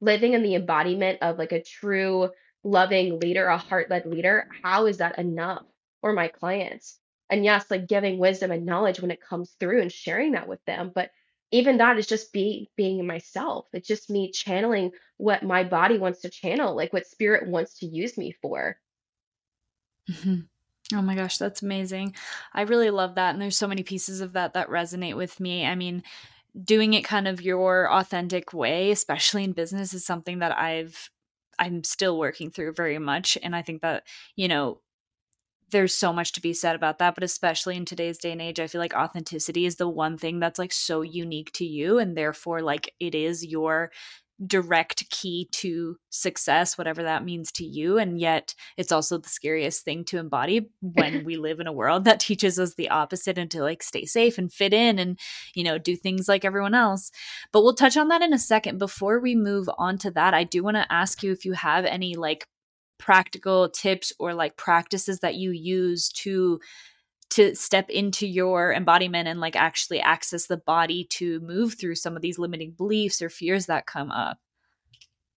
[0.00, 2.30] Living in the embodiment of like a true
[2.64, 5.64] loving leader, a heart-led leader, how is that enough
[6.00, 6.98] for my clients?
[7.30, 10.64] And yes, like giving wisdom and knowledge when it comes through and sharing that with
[10.64, 10.90] them.
[10.94, 11.10] But
[11.50, 13.66] even that is just be being myself.
[13.72, 17.86] It's just me channeling what my body wants to channel, like what spirit wants to
[17.86, 18.78] use me for.
[20.10, 20.48] Mhm.
[20.92, 22.14] Oh my gosh, that's amazing.
[22.52, 23.32] I really love that.
[23.32, 25.64] And there's so many pieces of that that resonate with me.
[25.64, 26.02] I mean,
[26.62, 31.10] doing it kind of your authentic way, especially in business, is something that I've
[31.58, 33.38] I'm still working through very much.
[33.42, 34.04] And I think that,
[34.36, 34.80] you know,
[35.70, 38.60] there's so much to be said about that but especially in today's day and age
[38.60, 42.16] i feel like authenticity is the one thing that's like so unique to you and
[42.16, 43.90] therefore like it is your
[44.44, 49.84] direct key to success whatever that means to you and yet it's also the scariest
[49.84, 53.50] thing to embody when we live in a world that teaches us the opposite and
[53.50, 55.18] to like stay safe and fit in and
[55.54, 57.10] you know do things like everyone else.
[57.52, 58.78] But we'll touch on that in a second.
[58.78, 61.84] Before we move on to that i do want to ask you if you have
[61.84, 62.46] any like
[62.98, 66.60] practical tips or like practices that you use to
[67.34, 72.14] to step into your embodiment and like actually access the body to move through some
[72.14, 74.38] of these limiting beliefs or fears that come up.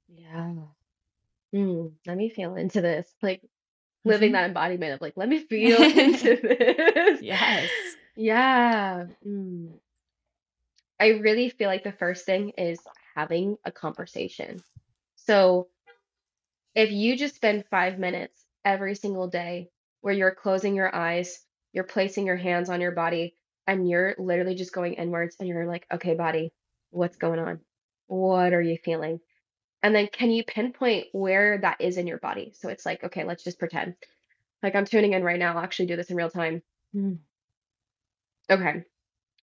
[0.07, 0.53] Yeah.
[1.55, 3.11] Mm, let me feel into this.
[3.21, 3.41] Like
[4.05, 4.33] living Mhm.
[4.33, 7.21] that embodiment of like, let me feel into this.
[7.21, 7.69] yes.
[8.15, 9.05] Yeah.
[9.25, 9.79] Mm.
[10.99, 12.79] I really feel like the first thing is
[13.15, 14.61] having a conversation.
[15.15, 15.67] So
[16.75, 19.69] if you just spend five minutes every single day
[20.01, 23.35] where you're closing your eyes, you're placing your hands on your body,
[23.67, 26.53] and you're literally just going inwards and you're like, okay, body,
[26.89, 27.59] what's going on?
[28.07, 29.19] What are you feeling?
[29.83, 32.53] And then can you pinpoint where that is in your body?
[32.55, 33.95] So it's like, okay, let's just pretend.
[34.63, 35.53] Like I'm tuning in right now.
[35.53, 36.63] I'll actually do this in real time.
[36.95, 37.19] Mm.
[38.49, 38.83] Okay.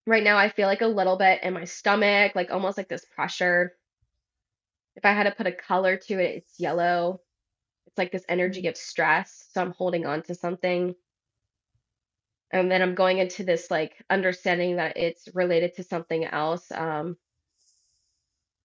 [0.07, 3.05] Right now, I feel like a little bit in my stomach, like almost like this
[3.05, 3.73] pressure.
[4.95, 7.21] If I had to put a color to it, it's yellow.
[7.87, 9.47] It's like this energy of stress.
[9.51, 10.95] So I'm holding on to something.
[12.53, 16.71] And then I'm going into this like understanding that it's related to something else.
[16.71, 17.17] Um,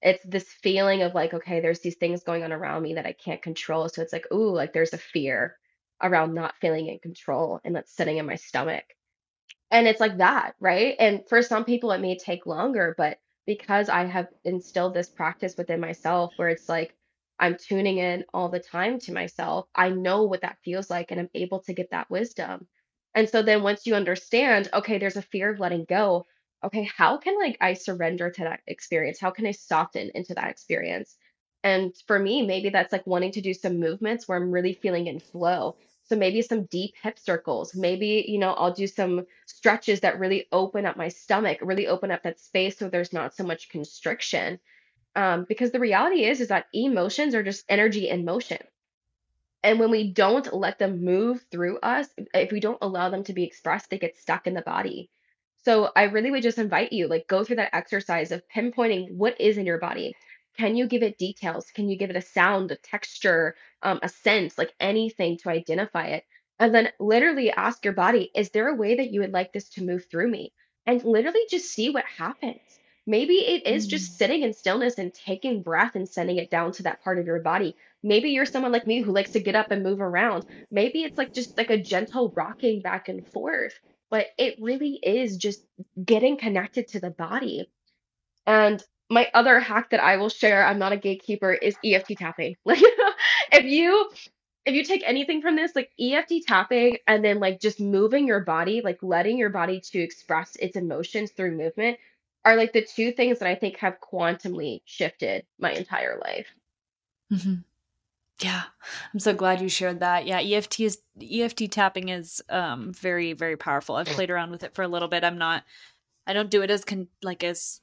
[0.02, 3.12] it's this feeling of like, okay, there's these things going on around me that I
[3.12, 3.88] can't control.
[3.88, 5.56] So it's like, ooh, like there's a fear
[6.02, 8.84] around not feeling in control and that's sitting in my stomach.
[9.70, 10.96] And it's like that, right?
[10.98, 15.56] And for some people, it may take longer, but because I have instilled this practice
[15.58, 16.94] within myself where it's like
[17.40, 21.20] I'm tuning in all the time to myself, I know what that feels like and
[21.20, 22.68] I'm able to get that wisdom.
[23.14, 26.26] And so then once you understand, okay, there's a fear of letting go.
[26.64, 29.20] Okay, how can like I surrender to that experience?
[29.20, 31.16] How can I soften into that experience?
[31.64, 35.06] And for me, maybe that's like wanting to do some movements where I'm really feeling
[35.06, 35.76] in flow.
[36.04, 37.74] So maybe some deep hip circles.
[37.74, 42.10] Maybe, you know, I'll do some stretches that really open up my stomach, really open
[42.10, 44.58] up that space so there's not so much constriction.
[45.16, 48.58] Um, because the reality is, is that emotions are just energy in motion.
[49.62, 53.32] And when we don't let them move through us, if we don't allow them to
[53.32, 55.10] be expressed, they get stuck in the body.
[55.64, 59.40] So I really would just invite you, like, go through that exercise of pinpointing what
[59.40, 60.14] is in your body.
[60.56, 61.70] Can you give it details?
[61.72, 66.06] Can you give it a sound, a texture, um, a sense, like anything to identify
[66.06, 66.24] it?
[66.60, 69.68] And then literally ask your body, is there a way that you would like this
[69.70, 70.52] to move through me?
[70.86, 72.77] And literally just see what happens.
[73.08, 74.16] Maybe it is just Mm.
[74.18, 77.40] sitting in stillness and taking breath and sending it down to that part of your
[77.40, 80.46] body Maybe you're someone like me who likes to get up and move around.
[80.70, 85.36] Maybe it's like just like a gentle rocking back and forth, but it really is
[85.38, 85.66] just
[86.04, 87.70] getting connected to the body.
[88.46, 92.56] And my other hack that I will share, I'm not a gatekeeper, is EFT tapping.
[92.66, 92.82] Like
[93.52, 94.10] if you
[94.66, 98.40] if you take anything from this, like EFT tapping and then like just moving your
[98.40, 101.98] body, like letting your body to express its emotions through movement
[102.44, 106.46] are like the two things that I think have quantumly shifted my entire life.
[107.32, 107.64] Mhm.
[108.40, 108.62] Yeah.
[109.12, 110.26] I'm so glad you shared that.
[110.26, 113.96] Yeah, EFT is EFT tapping is um very very powerful.
[113.96, 115.24] I've played around with it for a little bit.
[115.24, 115.64] I'm not
[116.26, 117.80] I don't do it as con- like as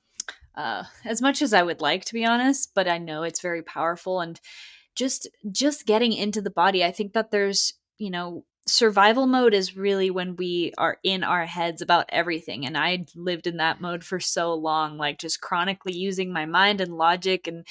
[0.55, 3.61] uh as much as I would like to be honest, but I know it's very
[3.61, 4.39] powerful and
[4.95, 6.83] just just getting into the body.
[6.83, 11.45] I think that there's, you know, survival mode is really when we are in our
[11.45, 15.93] heads about everything and I lived in that mode for so long like just chronically
[15.93, 17.65] using my mind and logic and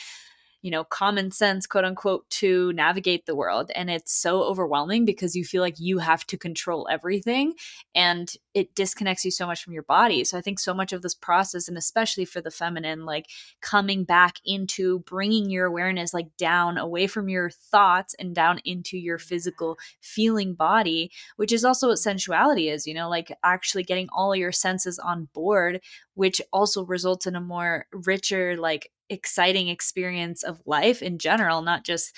[0.64, 3.70] you know, common sense, quote unquote, to navigate the world.
[3.74, 7.52] And it's so overwhelming because you feel like you have to control everything
[7.94, 10.24] and it disconnects you so much from your body.
[10.24, 13.26] So I think so much of this process, and especially for the feminine, like
[13.60, 18.96] coming back into bringing your awareness like down away from your thoughts and down into
[18.96, 24.08] your physical feeling body, which is also what sensuality is, you know, like actually getting
[24.16, 25.82] all your senses on board,
[26.14, 31.84] which also results in a more richer, like exciting experience of life in general, not
[31.84, 32.14] just,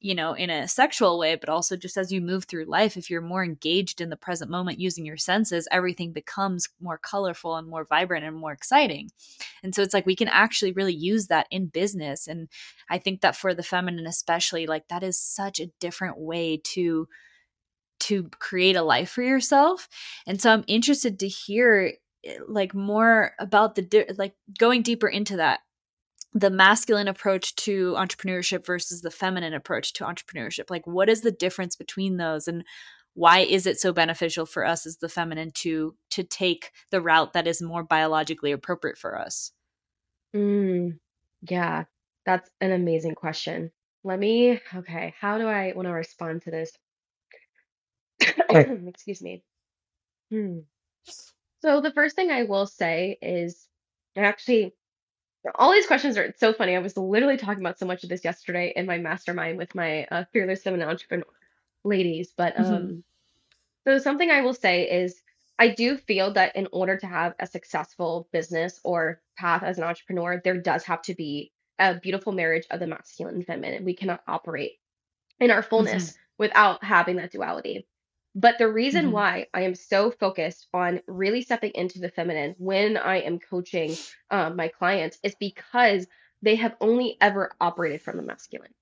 [0.00, 2.96] you know, in a sexual way, but also just as you move through life.
[2.96, 7.56] If you're more engaged in the present moment using your senses, everything becomes more colorful
[7.56, 9.10] and more vibrant and more exciting.
[9.62, 12.26] And so it's like we can actually really use that in business.
[12.26, 12.48] And
[12.88, 17.08] I think that for the feminine, especially, like that is such a different way to
[18.00, 19.88] to create a life for yourself
[20.26, 21.92] and so i'm interested to hear
[22.24, 25.60] eh, like more about the like going deeper into that
[26.32, 31.32] the masculine approach to entrepreneurship versus the feminine approach to entrepreneurship like what is the
[31.32, 32.64] difference between those and
[33.14, 37.32] why is it so beneficial for us as the feminine to to take the route
[37.32, 39.52] that is more biologically appropriate for us
[40.34, 40.98] Mm,
[41.48, 41.84] yeah,
[42.24, 43.70] that's an amazing question.
[44.04, 46.72] Let me, okay, how do I want to respond to this?
[48.50, 49.42] Excuse me.
[50.30, 50.60] Hmm.
[51.62, 53.66] So the first thing I will say is,
[54.16, 54.74] actually,
[55.54, 56.76] all these questions are so funny.
[56.76, 60.04] I was literally talking about so much of this yesterday in my mastermind with my
[60.10, 61.24] uh, fearless feminine entrepreneur
[61.84, 62.32] ladies.
[62.36, 63.04] But hmm um,
[63.86, 65.22] so something I will say is,
[65.58, 69.84] I do feel that in order to have a successful business or path as an
[69.84, 73.84] entrepreneur, there does have to be a beautiful marriage of the masculine and feminine.
[73.84, 74.72] We cannot operate
[75.38, 77.86] in our fullness without having that duality.
[78.34, 82.54] But the reason hmm why I am so focused on really stepping into the feminine
[82.58, 83.98] when I am coaching
[84.30, 86.06] um, my clients is because
[86.42, 88.72] they have only ever operated from the masculine.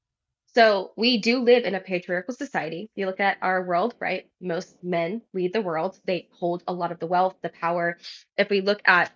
[0.54, 2.84] So we do live in a patriarchal society.
[2.84, 4.28] If you look at our world, right?
[4.40, 5.98] Most men lead the world.
[6.04, 7.98] They hold a lot of the wealth, the power.
[8.36, 9.12] If we look at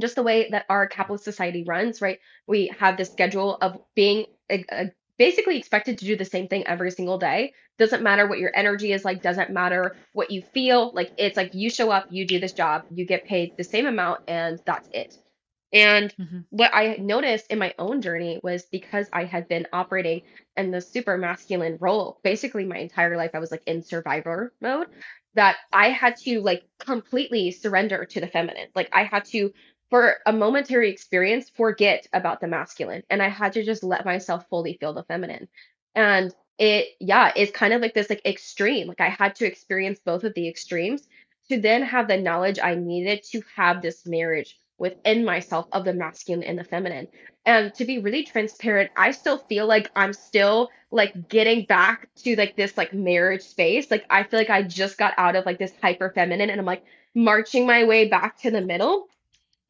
[0.00, 2.20] just the way that our capitalist society runs, right?
[2.46, 4.84] We have this schedule of being uh,
[5.18, 7.52] basically expected to do the same thing every single day.
[7.78, 10.92] Doesn't matter what your energy is like, doesn't matter what you feel.
[10.94, 13.86] Like it's like you show up, you do this job, you get paid the same
[13.86, 15.16] amount, and that's it.
[15.72, 20.22] And hmm what I noticed in my own journey was because I had been operating
[20.56, 24.88] in the super masculine role basically my entire life, I was like in survivor mode,
[25.34, 28.68] that I had to like completely surrender to the feminine.
[28.74, 29.52] Like I had to,
[29.90, 34.46] for a momentary experience, forget about the masculine and I had to just let myself
[34.48, 35.48] fully feel the feminine.
[35.94, 38.88] And it, yeah, it's kind of like this like extreme.
[38.88, 41.08] Like I had to experience both of the extremes
[41.48, 45.92] to then have the knowledge I needed to have this marriage within myself of the
[45.92, 47.08] masculine and the feminine.
[47.46, 52.36] And to be really transparent, I still feel like I'm still like getting back to
[52.36, 53.90] like this like marriage space.
[53.90, 56.66] Like I feel like I just got out of like this hyper feminine and I'm
[56.66, 56.84] like
[57.14, 59.08] marching my way back to the middle.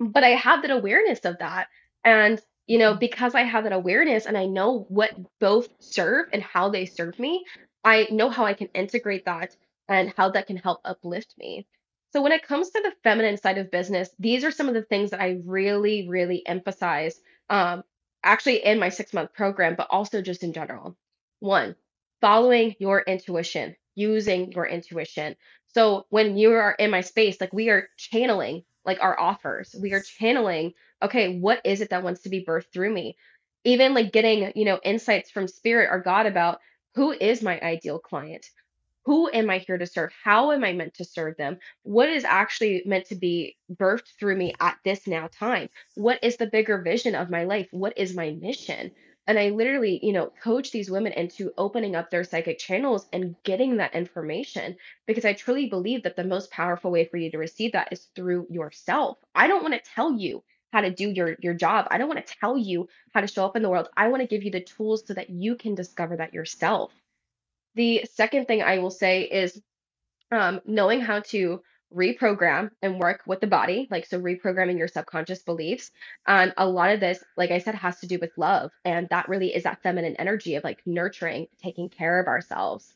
[0.00, 1.68] But I have that awareness of that.
[2.04, 6.42] And you know, because I have that awareness and I know what both serve and
[6.42, 7.44] how they serve me,
[7.82, 9.56] I know how I can integrate that
[9.88, 11.66] and how that can help uplift me.
[12.12, 14.82] So when it comes to the feminine side of business, these are some of the
[14.82, 17.84] things that I really, really emphasize um,
[18.22, 20.96] actually in my six month program, but also just in general.
[21.40, 21.74] One,
[22.20, 25.36] following your intuition, using your intuition.
[25.68, 29.92] So when you are in my space, like we are channeling like our offers, we
[29.92, 33.16] are channeling, okay, what is it that wants to be birthed through me?
[33.64, 36.58] Even like getting, you know, insights from spirit or God about
[36.96, 38.46] who is my ideal client?
[39.08, 40.12] who am I here to serve?
[40.22, 41.56] How am I meant to serve them?
[41.82, 45.70] What is actually meant to be birthed through me at this now time?
[45.94, 47.68] What is the bigger vision of my life?
[47.70, 48.90] What is my mission?
[49.28, 53.36] And I literally, you know, coach these women into opening up their psychic channels and
[53.44, 54.76] getting that information
[55.06, 58.08] because I truly believe that the most powerful way for you to receive that is
[58.16, 59.18] through yourself.
[59.34, 61.88] I don't want to tell you how to do your your job.
[61.90, 63.90] I don't want to tell you how to show up in the world.
[63.94, 66.90] I want to give you the tools so that you can discover that yourself.
[67.74, 69.60] The second thing I will say is
[70.32, 71.62] um, knowing how to
[71.94, 75.90] reprogram and work with the body, like so reprogramming your subconscious beliefs.
[76.26, 78.70] And a lot of this, like I said, has to do with love.
[78.84, 82.94] And that really is that feminine energy of like nurturing, taking care of ourselves,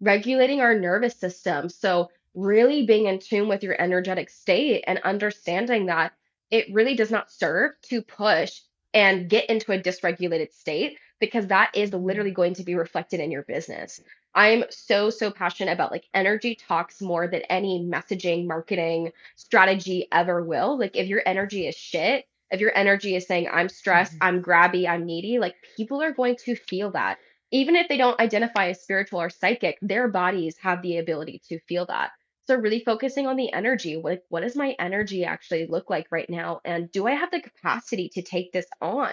[0.00, 1.68] regulating our nervous system.
[1.68, 6.12] So really being in tune with your energetic state and understanding that
[6.50, 8.60] it really does not serve to push
[8.92, 13.30] and get into a dysregulated state because that is literally going to be reflected in
[13.30, 14.00] your business.
[14.34, 20.42] I'm so, so passionate about like energy talks more than any messaging, marketing strategy ever
[20.42, 20.78] will.
[20.78, 24.42] Like, if your energy is shit, if your energy is saying, I'm stressed, hmm I'm
[24.42, 27.18] grabby, I'm needy, like people are going to feel that.
[27.52, 31.60] Even if they don't identify as spiritual or psychic, their bodies have the ability to
[31.60, 32.10] feel that.
[32.46, 36.28] So, really focusing on the energy, like, what does my energy actually look like right
[36.28, 36.60] now?
[36.64, 39.12] And do I have the capacity to take this on?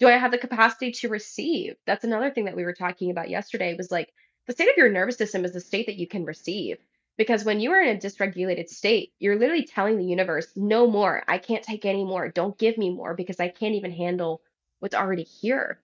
[0.00, 1.76] Do I have the capacity to receive?
[1.86, 4.12] That's another thing that we were talking about yesterday was like,
[4.46, 6.78] the state of your nervous system is the state that you can receive.
[7.16, 11.22] Because when you are in a dysregulated state, you're literally telling the universe, no more.
[11.28, 12.28] I can't take any more.
[12.30, 14.40] Don't give me more because I can't even handle
[14.78, 15.80] what's already here.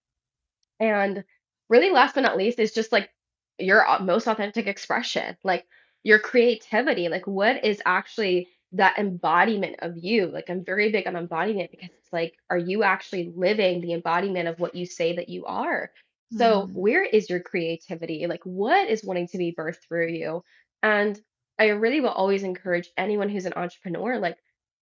[0.81, 1.25] And
[1.69, 3.11] really, last but not least, is just like
[3.59, 5.67] your uh, most authentic expression, like
[6.03, 7.09] your creativity.
[7.09, 10.29] Like, what is actually that embodiment of you?
[10.29, 14.49] Like, I'm very big on embodiment because it's like, are you actually living the embodiment
[14.49, 15.91] of what you say that you are?
[16.31, 18.27] So, hmm where is your creativity?
[18.27, 20.45] Like, what is wanting to be birthed through you?
[20.83, 21.21] And
[21.59, 24.39] I really will always encourage anyone who's an entrepreneur, like,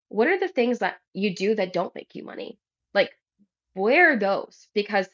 [0.08, 2.58] what are the things that you do that don't make you money?
[2.94, 3.12] Like,
[3.74, 4.68] where are those?
[4.74, 5.08] Because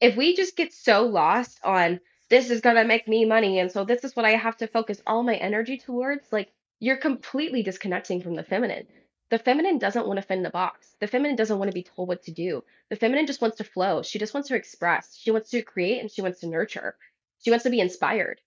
[0.00, 2.00] if we just get so lost on
[2.30, 3.58] this is going to make me money.
[3.58, 6.32] And so this is what I have to focus all my energy towards.
[6.32, 8.86] Like you're completely disconnecting from the feminine.
[9.30, 10.94] The feminine doesn't want to fit in the box.
[11.00, 12.62] The feminine doesn't want to be told what to do.
[12.90, 14.02] The feminine just wants to flow.
[14.02, 15.16] She just wants to express.
[15.16, 16.96] She wants to create and she wants to nurture.
[17.42, 18.40] She wants to be inspired.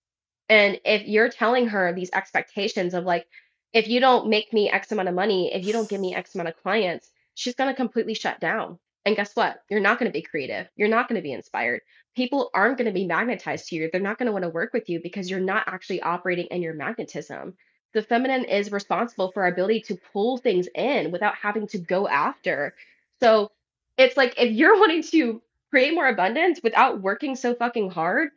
[0.49, 3.27] And if you're telling her these expectations of like,
[3.73, 6.35] if you don't make me X amount of money, if you don't give me X
[6.35, 8.79] amount of clients, she's going to completely shut down.
[9.05, 9.61] And guess what?
[9.69, 10.67] You're not going to be creative.
[10.75, 11.81] You're not going to be inspired.
[12.15, 13.89] People aren't going to be magnetized to you.
[13.91, 16.61] They're not going to want to work with you because you're not actually operating in
[16.61, 17.55] your magnetism.
[17.93, 22.07] The feminine is responsible for our ability to pull things in without having to go
[22.07, 22.75] after.
[23.19, 23.51] So
[23.97, 28.29] it's like if you're wanting to create more abundance without working so fucking hard,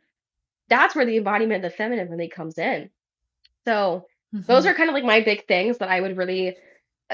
[0.69, 2.89] that's where the embodiment of the feminine really comes in.
[3.65, 4.07] So
[4.47, 6.57] those hmm are kind of like my big things that I would really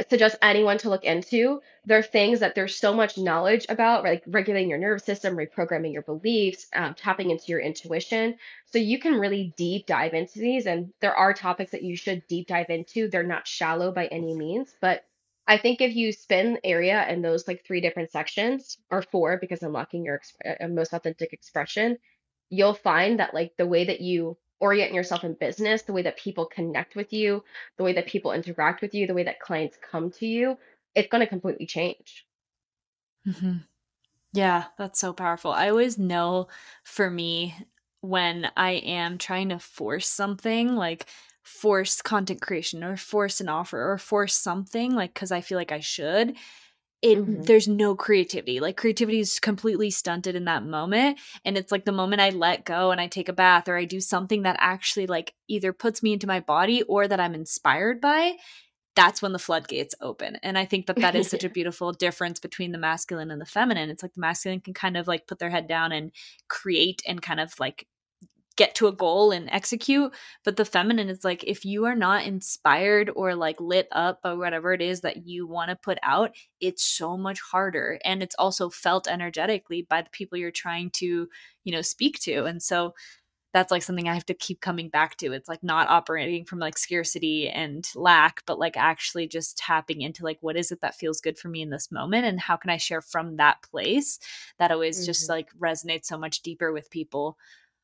[0.09, 1.61] suggest anyone to look into.
[1.85, 5.93] There are things that there's so much knowledge about, like regulating your nervous system, reprogramming
[5.93, 8.37] your beliefs, um, tapping into your intuition.
[8.65, 10.65] So you can really deep dive into these.
[10.65, 13.09] And there are topics that you should deep dive into.
[13.09, 15.03] They're not shallow by any means, but
[15.47, 19.63] I think if you spin area in those like three different sections or four, because
[19.63, 21.97] unlocking your exp- uh, most authentic expression,
[22.49, 26.17] you'll find that like the way that you orient yourself in business, the way that
[26.17, 27.43] people connect with you,
[27.77, 30.57] the way that people interact with you, the way that clients come to you,
[30.95, 32.27] it's going to completely change.
[33.25, 33.57] hmm
[34.33, 35.51] Yeah, that's so powerful.
[35.51, 36.47] I always know
[36.83, 37.55] for me
[38.01, 41.07] when I am trying to force something, like
[41.43, 45.71] force content creation or force an offer or force something, like because I feel like
[45.73, 46.35] I should,
[47.01, 48.59] it hmm there's no creativity.
[48.59, 51.19] Like creativity is completely stunted in that moment.
[51.45, 53.85] And it's like the moment I let go and I take a bath or I
[53.85, 58.01] do something that actually like either puts me into my body or that I'm inspired
[58.01, 58.35] by,
[58.95, 60.37] that's when the floodgates open.
[60.41, 63.45] And I think that that is such a beautiful difference between the masculine and the
[63.45, 63.91] feminine.
[63.91, 66.11] It's like the masculine can kind of like put their head down and
[66.47, 67.87] create and kind of like
[68.57, 70.13] get to a goal and execute.
[70.43, 74.33] But the feminine is like, if you are not inspired or like lit up by
[74.33, 77.99] whatever it is that you want to put out, it's so much harder.
[78.03, 81.29] And it's also felt energetically by the people you're trying to,
[81.63, 82.45] you know, speak to.
[82.45, 82.93] And so
[83.53, 85.31] that's like something I have to keep coming back to.
[85.31, 90.23] It's like not operating from like scarcity and lack, but like actually just tapping into
[90.23, 92.69] like what is it that feels good for me in this moment and how can
[92.69, 94.19] I share from that place
[94.59, 97.37] that always just hmm like resonates so much deeper with people.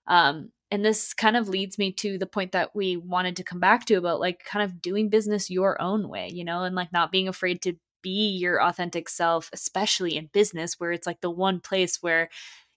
[0.07, 3.59] Um and this kind of leads me to the point that we wanted to come
[3.59, 6.91] back to about like kind of doing business your own way, you know, and like
[6.91, 11.29] not being afraid to be your authentic self, especially in business where it's like the
[11.29, 12.27] one place where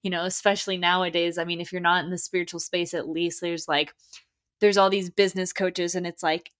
[0.02, 1.38] you know, especially nowadays.
[1.38, 3.92] I mean, if you're not in the spiritual space, at least there's like,
[4.60, 6.52] there's all these business coaches, and it's like,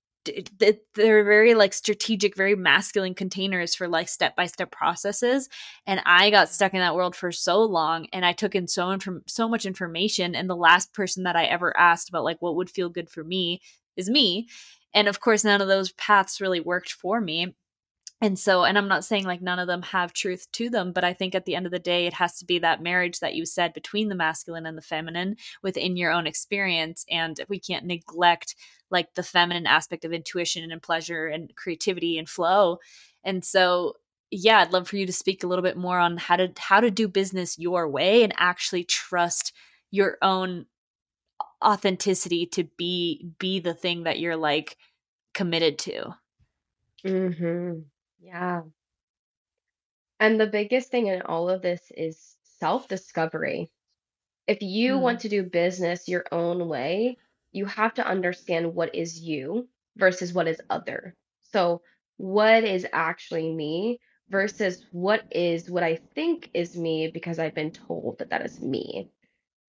[0.59, 5.49] they're very like strategic, very masculine containers for like step by step processes.
[5.87, 8.91] And I got stuck in that world for so long, and I took in so
[8.91, 10.35] inform- so much information.
[10.35, 13.24] And the last person that I ever asked about like what would feel good for
[13.24, 13.61] me
[13.97, 14.49] is me.
[14.95, 17.55] And of course, none of those paths really worked for me
[18.20, 21.04] and so and i'm not saying like none of them have truth to them but
[21.04, 23.34] i think at the end of the day it has to be that marriage that
[23.34, 27.04] you said between the masculine and the feminine within your own experience.
[27.10, 28.54] And we can't neglect
[28.90, 32.78] like the feminine aspect of intuition and pleasure and creativity and flow.
[33.24, 33.94] And so
[34.32, 36.80] yeah i'd love for you to speak a little bit more on how to how
[36.80, 39.52] to do business your way and actually trust
[39.92, 40.66] your own
[41.64, 44.76] authenticity to be be the thing that you're like
[45.32, 46.12] committed to.
[47.04, 47.82] Hmm
[48.27, 48.62] Yeah.
[50.18, 53.70] And the biggest thing in all of this is self-discovery.
[54.49, 55.22] If you want mm.
[55.22, 57.18] to do business your own way,
[57.53, 61.14] you have to understand what is you versus what is other.
[61.53, 61.83] So,
[62.16, 67.70] what is actually me versus what is what I think is me because I've been
[67.70, 69.09] told that that is me.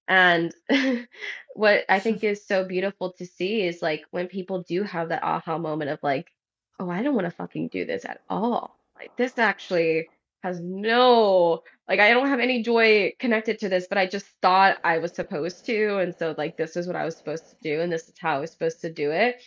[0.08, 0.52] And
[1.54, 5.24] what I think is so beautiful to see is like when people do have that
[5.24, 6.32] aha moment of like,
[6.80, 8.78] oh, I don't want to fucking do this at all.
[8.96, 10.08] Like this actually
[10.44, 14.78] has no, like I don't have any joy connected to this, but I just thought
[14.84, 15.98] I was supposed to.
[15.98, 18.38] And so like this is what I was supposed to do, and this is how
[18.38, 19.42] I was supposed to do it.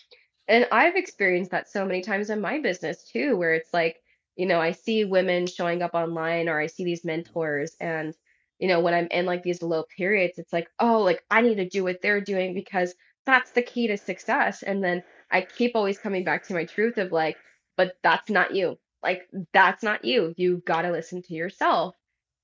[0.48, 4.02] And I've experienced that so many times in my business too, where it's like,
[4.36, 8.14] you know, I see women showing up online or I see these mentors and
[8.60, 11.56] you know, when I'm in like these low periods, it's like, oh, like I need
[11.56, 14.62] to do what they're doing because that's the key to success.
[14.62, 17.36] And then I keep always coming back to my truth of like,
[17.76, 18.78] but that's not you.
[19.02, 20.34] Like, that's not you.
[20.36, 21.96] You got to listen to yourself.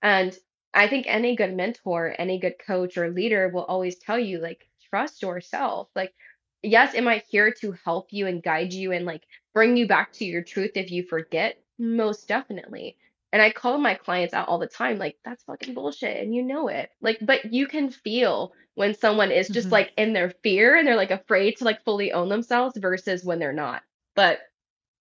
[0.02, 0.36] And
[0.74, 4.66] I think any good mentor, any good coach or leader will always tell you, like,
[4.90, 5.88] trust yourself.
[5.94, 6.14] Like,
[6.62, 9.24] yes, am I here to help you and guide you and like
[9.54, 11.58] bring you back to your truth if you forget?
[11.78, 12.96] Most definitely.
[13.36, 16.22] And I call my clients out all the time, like, that's fucking bullshit.
[16.22, 16.88] And you know it.
[17.02, 19.72] Like, but you can feel when someone is just Mhm.
[19.72, 23.38] like in their fear and they're like afraid to like fully own themselves versus when
[23.38, 23.82] they're not.
[24.14, 24.40] But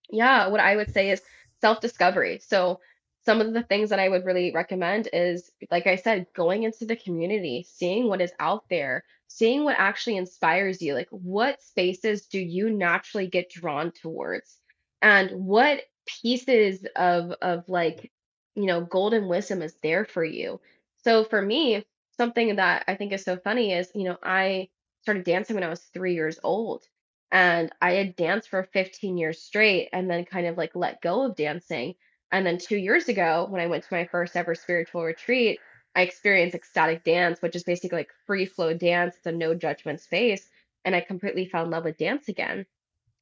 [0.09, 1.21] yeah, what I would say is
[1.61, 2.39] self-discovery.
[2.39, 2.81] So
[3.25, 6.85] some of the things that I would really recommend is, like I said, going into
[6.85, 10.93] the community, seeing what is out there, seeing what actually inspires you.
[10.93, 14.59] Like, what spaces do you naturally get drawn towards?
[15.01, 18.11] And what pieces of of like,
[18.55, 20.59] you know, golden wisdom is there for you?
[21.03, 21.85] So for me,
[22.17, 24.69] something that I think is so funny is, you know, I
[25.01, 26.85] started dancing when I was three years old
[27.31, 31.25] and I had danced for 15 years straight and then kind of like let go
[31.25, 31.95] of dancing.
[32.31, 35.59] And then two years ago, when I went to my first ever spiritual retreat,
[35.95, 39.15] I experienced ecstatic dance, which is basically like free flow dance.
[39.15, 40.49] It's a no judgment space.
[40.83, 42.65] And I completely fell in love with dance again.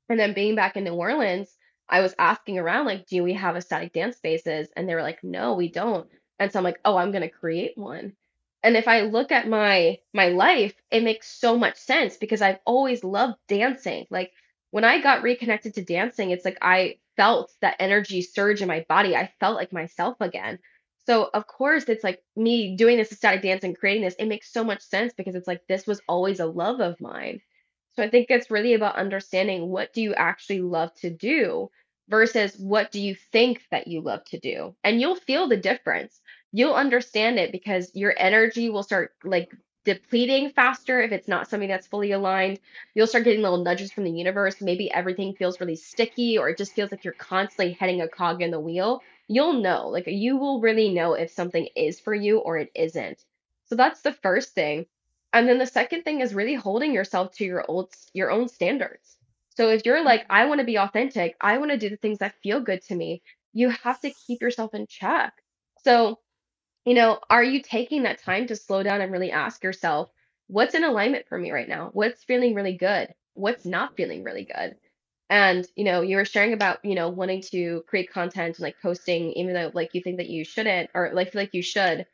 [0.09, 1.55] And then being back in New Orleans,
[1.93, 4.67] I was asking around, like, do we have ecstatic dance spaces?
[4.75, 6.09] And they were like, no, we don't.
[6.39, 8.13] And so I'm like, oh, I'm gonna create one.
[8.63, 12.57] And if I look at my my life, it makes so much sense because I've
[12.65, 14.07] always loved dancing.
[14.09, 14.31] Like
[14.71, 18.83] when I got reconnected to dancing, it's like I felt that energy surge in my
[18.89, 19.15] body.
[19.15, 20.57] I felt like myself again.
[21.05, 24.51] So of course it's like me doing this ecstatic dance and creating this, it makes
[24.51, 27.39] so much sense because it's like this was always a love of mine.
[27.95, 31.69] So I think it's really about understanding what do you actually love to do
[32.09, 34.75] versus what do you think that you love to do.
[34.83, 36.21] And you'll feel the difference.
[36.51, 39.51] You'll understand it because your energy will start like
[39.85, 42.59] depleting faster if it's not something that's fully aligned.
[42.93, 44.61] You'll start getting little nudges from the universe.
[44.61, 48.41] Maybe everything feels really sticky or it just feels like you're constantly heading a cog
[48.41, 49.01] in the wheel.
[49.27, 53.23] You'll know, like you will really know if something is for you or it isn't.
[53.65, 54.85] So that's the first thing.
[55.33, 59.17] And then the second thing is really holding yourself to your old your own standards.
[59.55, 62.19] So if you're like, I want to be authentic, I want to do the things
[62.19, 63.21] that feel good to me,
[63.53, 65.33] you have to keep yourself in check.
[65.83, 66.19] So,
[66.85, 70.09] you know, are you taking that time to slow down and really ask yourself,
[70.47, 71.89] what's in alignment for me right now?
[71.93, 73.13] What's feeling really good?
[73.35, 74.75] What's not feeling really good?
[75.29, 78.75] And, you know, you were sharing about, you know, wanting to create content and like
[78.81, 82.05] posting, even though like you think that you shouldn't, or like feel like you should,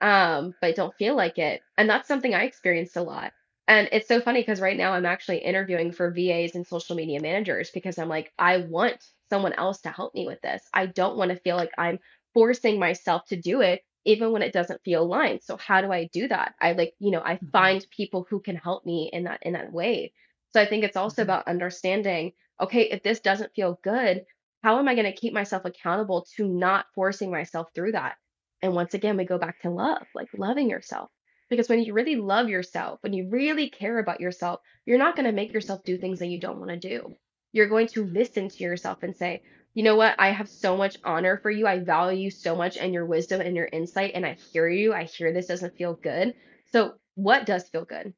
[0.00, 1.62] um, but don't feel like it.
[1.76, 3.32] And that's something I experienced a lot.
[3.68, 7.20] And it's so funny because right now I'm actually interviewing for VAs and social media
[7.20, 8.96] managers because I'm like, I want
[9.30, 10.62] someone else to help me with this.
[10.74, 12.00] I don't want to feel like I'm
[12.34, 15.42] forcing myself to do it even when it doesn't feel aligned.
[15.44, 16.54] So how do I do that?
[16.60, 17.50] I like, you know, I Mhm.
[17.52, 20.12] find people who can help me in that in that way.
[20.54, 21.22] So I think it's also Mhm.
[21.22, 24.24] about understanding okay, if this doesn't feel good,
[24.64, 28.16] how am I going to keep myself accountable to not forcing myself through that?
[28.62, 31.08] And once again, we go back to love, like loving yourself.
[31.48, 35.26] Because when you really love yourself, when you really care about yourself, you're not going
[35.26, 37.16] to make yourself do things that you don't want to do.
[37.52, 39.42] You're going to listen to yourself and say,
[39.74, 40.14] you know what?
[40.18, 41.66] I have so much honor for you.
[41.66, 44.12] I value you so much and your wisdom and your insight.
[44.14, 44.92] And I hear you.
[44.92, 46.34] I hear this doesn't feel good.
[46.66, 48.14] So, what does feel good?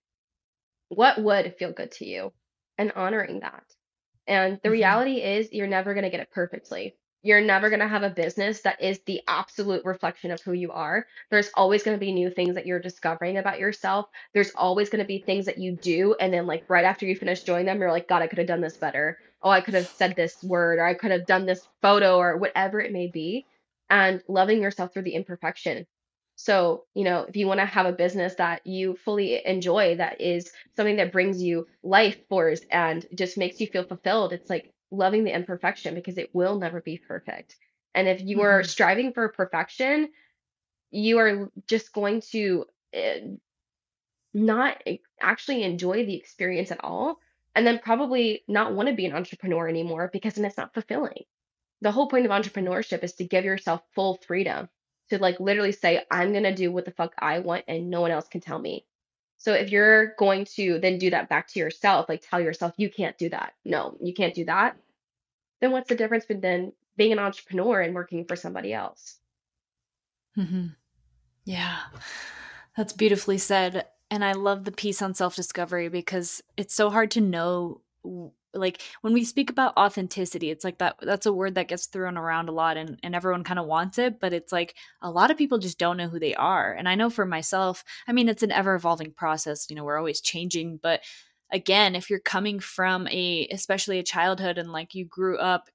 [0.88, 2.34] What would feel good to you?
[2.78, 3.64] And honoring that.
[4.26, 4.72] And the Mhm.
[4.72, 6.96] reality is, you're never going to get it perfectly.
[7.22, 10.72] You're never going to have a business that is the absolute reflection of who you
[10.72, 11.06] are.
[11.30, 14.06] There's always going to be new things that you're discovering about yourself.
[14.32, 16.14] There's always going to be things that you do.
[16.18, 18.46] And then, like, right after you finish doing them, you're like, God, I could have
[18.46, 19.18] done this better.
[19.42, 22.38] Oh, I could have said this word, or I could have done this photo, or
[22.38, 23.44] whatever it may be.
[23.90, 25.86] And loving yourself through the imperfection.
[26.36, 30.22] So, you know, if you want to have a business that you fully enjoy, that
[30.22, 34.72] is something that brings you life force and just makes you feel fulfilled, it's like
[34.90, 37.56] loving the imperfection because it will never be perfect.
[37.94, 38.66] And if you are Mhm.
[38.66, 40.12] striving for perfection,
[40.90, 43.20] you are just going to uh,
[44.34, 44.82] not
[45.20, 47.18] actually enjoy the experience at all.
[47.54, 51.24] And then probably not want to be an entrepreneur anymore because then it's not fulfilling
[51.82, 54.68] the whole point of entrepreneurship is to give yourself full freedom
[55.10, 58.12] to like literally say, I'm gonna do what the fuck I want and no one
[58.12, 58.86] else can tell me.
[59.40, 62.90] So if you're going to then do that back to yourself, like tell yourself you
[62.90, 63.54] can't do that.
[63.64, 64.76] No, you can't do that.
[65.62, 69.16] Then what's the difference between then being an entrepreneur and working for somebody else?
[70.36, 70.76] Mhm.
[71.46, 71.78] Yeah.
[72.76, 73.86] That's beautifully said.
[74.10, 77.80] And I love the piece on self discovery because it's so hard to know.
[78.54, 82.16] Like when we speak about authenticity, it's like that that's a word that gets thrown
[82.16, 85.30] around a lot and, and everyone kind of wants it, but it's like a lot
[85.30, 86.72] of people just don't know who they are.
[86.72, 89.66] And I know for myself, I mean, it's an ever evolving process.
[89.70, 90.80] You know, we're always changing.
[90.82, 91.00] But
[91.52, 95.68] again, if you're coming from a, especially a childhood and like you grew up,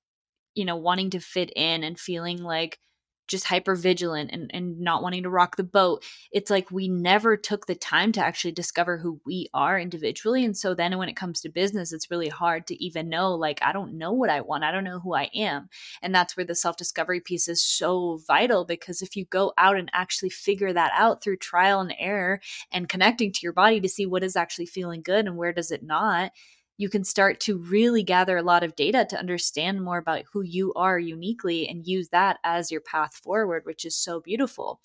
[0.53, 2.79] you know, wanting to fit in and feeling like
[3.27, 6.03] just hyper vigilant and, and not wanting to rock the boat.
[6.31, 10.45] It's like we never took the time to actually discover who we are individually.
[10.45, 13.59] And so then when it comes to business, it's really hard to even know, like,
[13.61, 14.63] I don't know what I want.
[14.63, 15.69] I don't know who I am.
[16.01, 19.77] And that's where the self discovery piece is so vital because if you go out
[19.77, 23.89] and actually figure that out through trial and error and connecting to your body to
[23.89, 26.31] see what is actually feeling good and where does it not,
[26.77, 30.41] you can start to really gather a lot of data to understand more about who
[30.41, 34.81] you are uniquely and use that as your path forward, which is so beautiful.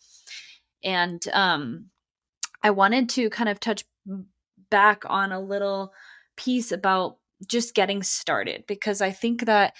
[0.84, 1.86] And um,
[2.62, 3.84] I wanted to kind of touch
[4.70, 5.93] back on a little
[6.36, 9.74] piece about just getting started because I think that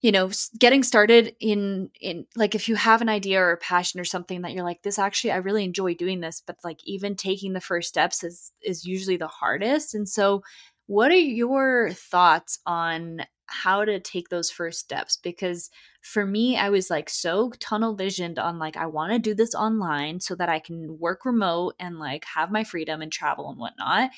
[0.00, 3.98] you know getting started in in like if you have an idea or a passion
[3.98, 7.16] or something that you're like this actually I really enjoy doing this but like even
[7.16, 10.42] taking the first steps is is usually the hardest and so
[10.86, 15.16] what are your thoughts on how to take those first steps?
[15.16, 15.70] Because
[16.02, 19.54] for me, I was like so tunnel visioned on like, I want to do this
[19.54, 23.58] online so that I can work remote and like have my freedom and travel and
[23.58, 24.10] whatnot.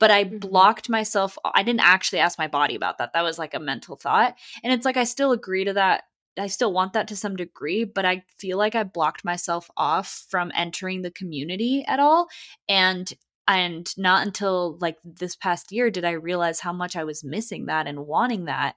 [0.00, 0.38] But I mm-hmm.
[0.38, 1.38] blocked myself.
[1.44, 3.12] I didn't actually ask my body about that.
[3.12, 4.34] That was like a mental thought.
[4.62, 6.04] And it's like, I still agree to that
[6.38, 10.26] I still want that to some degree, but I feel like I blocked myself off
[10.28, 12.28] from entering the community at all.
[12.68, 13.12] And
[13.46, 17.66] and not until like this past year did i realize how much i was missing
[17.66, 18.76] that and wanting that.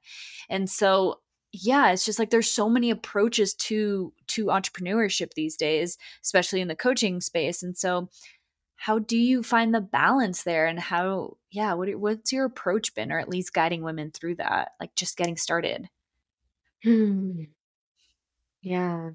[0.49, 1.19] And so
[1.53, 6.67] yeah it's just like there's so many approaches to to entrepreneurship these days especially in
[6.67, 7.63] the coaching space.
[7.63, 8.09] And so
[8.75, 10.67] how do you find the balance there?
[10.67, 14.73] And how yeah what, what's your approach been or at least guiding women through that
[14.79, 15.89] like just getting started?
[16.83, 17.43] Hmm.
[18.61, 19.11] yeah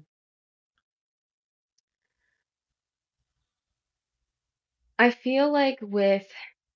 [4.97, 6.27] I feel like with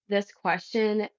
[0.08, 1.10] this question,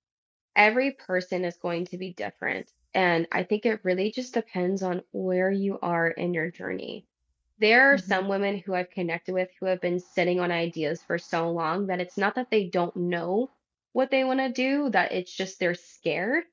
[0.56, 2.72] every person is going to be different.
[2.94, 7.06] And I think it really just depends on where you are in your journey.
[7.58, 7.98] There are Mhm.
[7.98, 11.86] some women who I've connected with who have been sitting on ideas for so long
[11.88, 13.50] that it's not that they don't know
[13.92, 16.44] what they want to do, that it's just they're scared.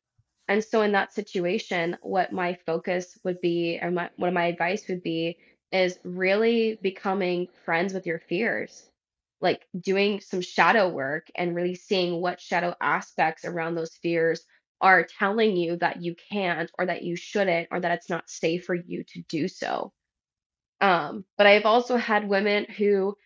[0.47, 4.87] And so in that situation, what my focus would be, or my, what my advice
[4.89, 5.39] would be,
[5.71, 8.89] is really becoming friends with your fears
[9.41, 14.43] like doing some shadow work and really seeing what shadow aspects around those fears
[14.81, 18.65] are telling you that you can't or that you shouldn't or that it's not safe
[18.65, 19.93] for you to do so.
[20.81, 23.17] Um, but I've also had women who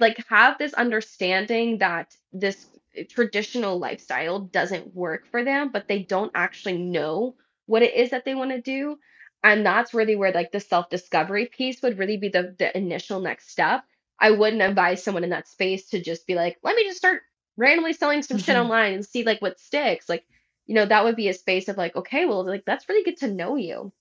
[0.00, 2.66] like have this understanding that this
[3.08, 8.24] traditional lifestyle doesn't work for them, but they don't actually know what it is that
[8.24, 8.98] they want to do.
[9.42, 13.50] And that's really where like the self-discovery piece would really be the the initial next
[13.50, 13.84] step.
[14.20, 17.22] I wouldn't advise someone in that space to just be like, let me just start
[17.56, 18.60] randomly selling some shit Mhm.
[18.60, 20.08] online and see like what sticks.
[20.08, 20.26] Like,
[20.66, 23.18] you know, that would be a space of like, okay, well, like that's really good
[23.18, 23.92] to know you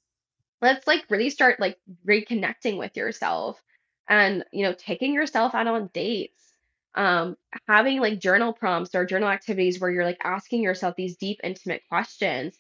[0.61, 3.61] let's like really start like reconnecting with yourself
[4.07, 6.53] and you know taking yourself out on dates
[6.95, 7.36] um
[7.67, 11.82] having like journal prompts or journal activities where you're like asking yourself these deep intimate
[11.89, 12.57] questions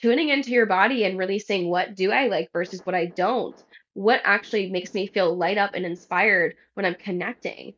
[0.00, 3.64] tuning into your body and really saying what do i like versus what i don't
[3.94, 7.74] what actually makes me feel light up and inspired when i'm connecting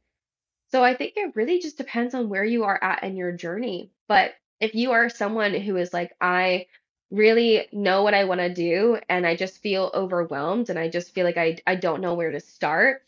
[0.71, 3.91] so I think it really just depends on where you are at in your journey.
[4.09, 6.67] But if you are someone who is like, I
[7.11, 11.13] really know what I want to do and I just feel overwhelmed and I just
[11.15, 13.03] feel like I I don't know where to start,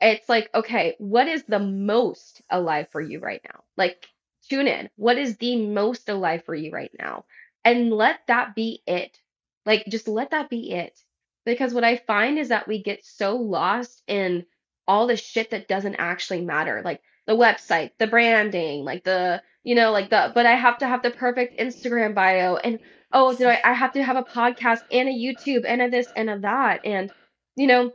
[0.00, 3.64] it's like, okay, what is the most alive for you right now?
[3.78, 4.06] Like,
[4.48, 4.90] tune in.
[4.96, 7.24] What is the most alive for you right now?
[7.66, 9.18] And let that be it.
[9.66, 10.98] Like, just let that be it.
[11.44, 14.46] Because what I find is that we get so lost in
[14.86, 16.80] all the shit that doesn't actually matter.
[16.84, 20.86] Like the website, the branding, like the, you know, like the, but I have to
[20.86, 22.54] have the perfect Instagram bio.
[22.54, 22.78] And
[23.12, 26.06] oh, do I, I have to have a podcast and a YouTube and a this
[26.14, 26.84] and a that.
[26.84, 27.10] And,
[27.56, 27.92] you know,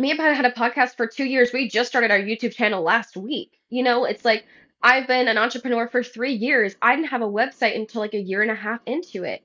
[0.00, 1.52] me and Pat had a podcast for two years.
[1.52, 3.52] We just started our YouTube channel last week.
[3.68, 4.46] You know, it's like
[4.86, 6.76] I've been an entrepreneur for three years.
[6.82, 9.44] I didn't have a website until like a year and a half into it.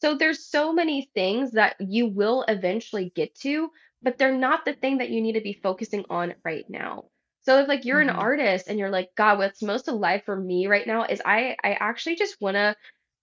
[0.00, 3.70] So there's so many things that you will eventually get to,
[4.02, 7.06] but they're not the thing that you need to be focusing on right now.
[7.42, 8.18] So if like you're an Mhm.
[8.18, 11.74] artist and you're like, God, what's most alive for me right now is I I
[11.74, 12.76] actually just wanna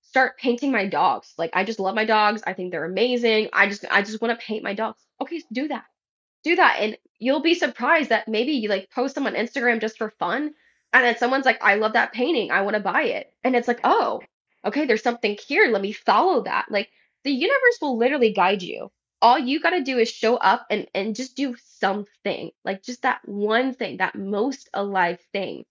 [0.04, 1.34] start painting my dogs.
[1.38, 2.44] Like I just love my dogs.
[2.48, 3.50] I think they're amazing.
[3.54, 5.06] I just I just want to paint my dogs.
[5.22, 5.86] Okay, do that
[6.44, 9.98] do that and you'll be surprised that maybe you like post them on Instagram just
[9.98, 10.54] for fun
[10.96, 12.52] and then someone's like I love that painting.
[12.52, 13.34] I want to buy it.
[13.44, 14.22] And it's like oh
[14.66, 15.70] okay there's something here.
[15.72, 16.66] Let me follow that.
[16.72, 16.90] Like
[17.24, 18.92] the universe will literally guide you.
[19.22, 23.02] All you got to do is show up and and just do something like just
[23.04, 25.66] that one thing that most alive thing.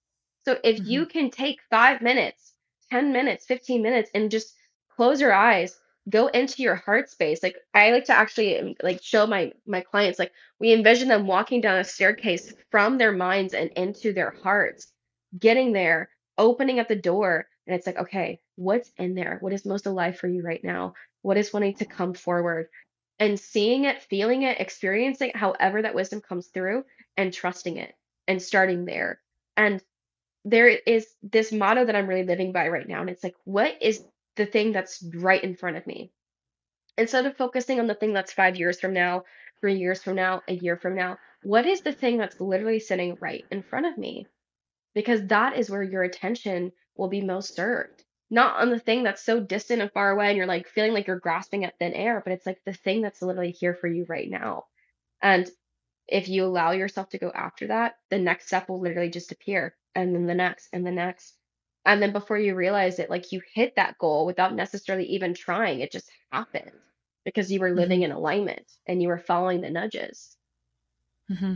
[0.45, 0.87] So if Mhm.
[0.87, 2.55] you can take 5 minutes
[2.91, 4.55] 10 minutes 15 minutes and just
[4.89, 7.43] close your eyes go into your heart space.
[7.43, 11.27] Like I like to actually um, like show my my clients like we envision them
[11.27, 14.93] walking down a staircase from their minds and into their hearts,
[15.39, 19.39] getting there, opening up the door, and it's like, okay, what's in there?
[19.41, 20.95] What is most alive for you right now?
[21.23, 22.69] What is wanting to come forward?
[23.19, 26.85] And seeing it, feeling it, experiencing it, however that wisdom comes through,
[27.17, 27.95] and trusting it
[28.27, 29.21] and starting there.
[29.57, 29.83] And
[30.45, 33.01] there is this motto that I'm really living by right now.
[33.01, 34.05] And it's like, what is
[34.37, 36.11] the thing that's right in front of me?
[36.99, 39.25] Instead of focusing on the thing that's five years from now,
[39.61, 43.17] three years from now, a year from now, what is the thing that's literally sitting
[43.21, 44.27] right in front of me?
[44.95, 48.05] Because that is where your attention will be most served.
[48.31, 51.07] Not on the thing that's so distant and far away and you're like feeling like
[51.07, 54.07] you're grasping at thin air, but it's like the thing that's literally here for you
[54.09, 54.65] right now.
[55.23, 55.49] And
[56.09, 59.77] if you allow yourself to go after that, the next step will literally just appear
[59.95, 61.37] and then the next and the next.
[61.85, 65.81] And then before you realize it, like you hit that goal without necessarily even trying.
[65.81, 66.73] It just happened
[67.25, 68.03] because you were living Mm-hmm.
[68.03, 70.37] in alignment and you were following the nudges.
[71.31, 71.55] Mm-hmm.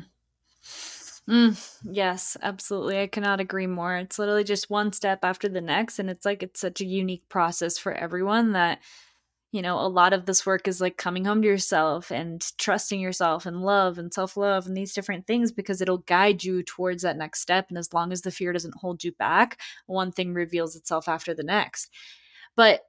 [1.29, 3.01] Mm, yes, absolutely.
[3.01, 3.97] I cannot agree more.
[3.97, 5.99] It's literally just one step after the next.
[5.99, 8.79] And it's like it's such a unique process for everyone that,
[9.53, 13.01] you know, a lot of this work is like coming home to yourself and trusting
[13.01, 17.03] yourself and love and self love and these different things because it'll guide you towards
[17.03, 17.67] that next step.
[17.69, 21.35] And as long as the fear doesn't hold you back, one thing reveals itself after
[21.35, 21.91] the next.
[22.57, 22.83] But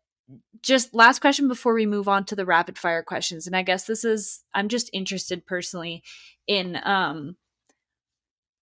[0.61, 3.47] just last question before we move on to the rapid fire questions.
[3.47, 6.03] And I guess this is, I'm just interested personally
[6.47, 7.37] in, um,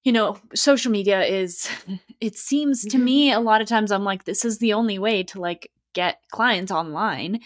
[0.08, 1.68] you know, social media is,
[2.22, 5.22] it seems to me a lot of times I'm like, this is the only way
[5.24, 7.42] to like get clients online.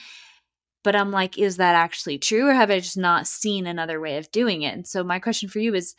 [0.83, 4.17] But I'm like, is that actually true or have I just not seen another way
[4.17, 4.75] of doing it?
[4.75, 5.95] And so my question for you is,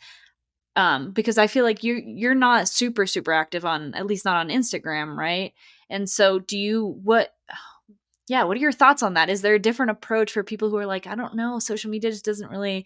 [0.77, 4.37] um, because I feel like you're you're not super super active on at least not
[4.37, 5.53] on Instagram, right?
[5.89, 7.33] And so do you what
[8.29, 9.29] yeah, what are your thoughts on that?
[9.29, 12.09] Is there a different approach for people who are like, I don't know, social media
[12.09, 12.85] just doesn't really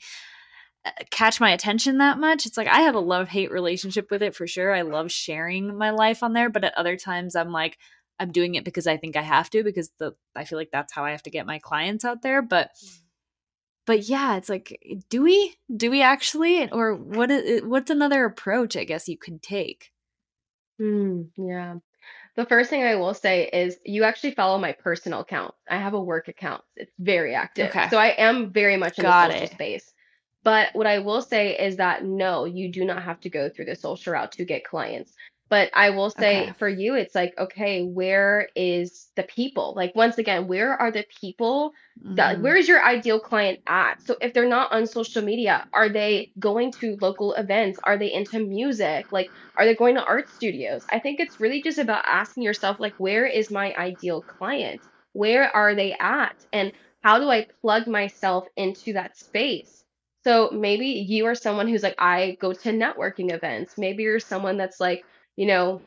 [1.10, 2.46] catch my attention that much.
[2.46, 4.74] It's like I have a love hate relationship with it for sure.
[4.74, 7.78] I love sharing my life on there, but at other times I'm like
[8.20, 10.94] I'm doing it because I think I have to because the I feel like that's
[10.94, 12.72] how I have to get my clients out there, but
[13.86, 14.80] but yeah, it's like
[15.10, 19.40] do we do we actually or what is what's another approach I guess you can
[19.40, 19.92] take?
[20.80, 21.76] Hmm, yeah.
[22.36, 25.56] The first thing I will say is you actually follow my personal account.
[25.68, 26.64] I have a work account.
[26.76, 27.70] It's very active.
[27.70, 27.90] Okay.
[27.90, 29.52] So I am very much in the Got social it.
[29.52, 29.92] space.
[30.48, 33.66] But what I will say is that no, you do not have to go through
[33.66, 35.14] the social route to get clients.
[35.50, 36.58] But I will say Okay.
[36.58, 39.74] for you, it's like, okay, where is the people?
[39.76, 41.74] Like, once again, where are the people
[42.16, 42.42] that, Mhm.
[42.42, 44.02] where is your ideal client at?
[44.02, 47.80] So if they're not on social media, are they going to local events?
[47.84, 49.08] Are they into music?
[49.12, 50.86] Like, are they going to art studios?
[50.90, 54.86] I think it's really just about asking yourself, like, where is my ideal client?
[55.14, 56.38] Where are they at?
[56.54, 56.72] And
[57.04, 59.84] how do I plug myself into that space?
[60.28, 63.78] So maybe you are someone who's like, I go to networking events.
[63.78, 65.06] Maybe you're someone that's like,
[65.38, 65.82] you know,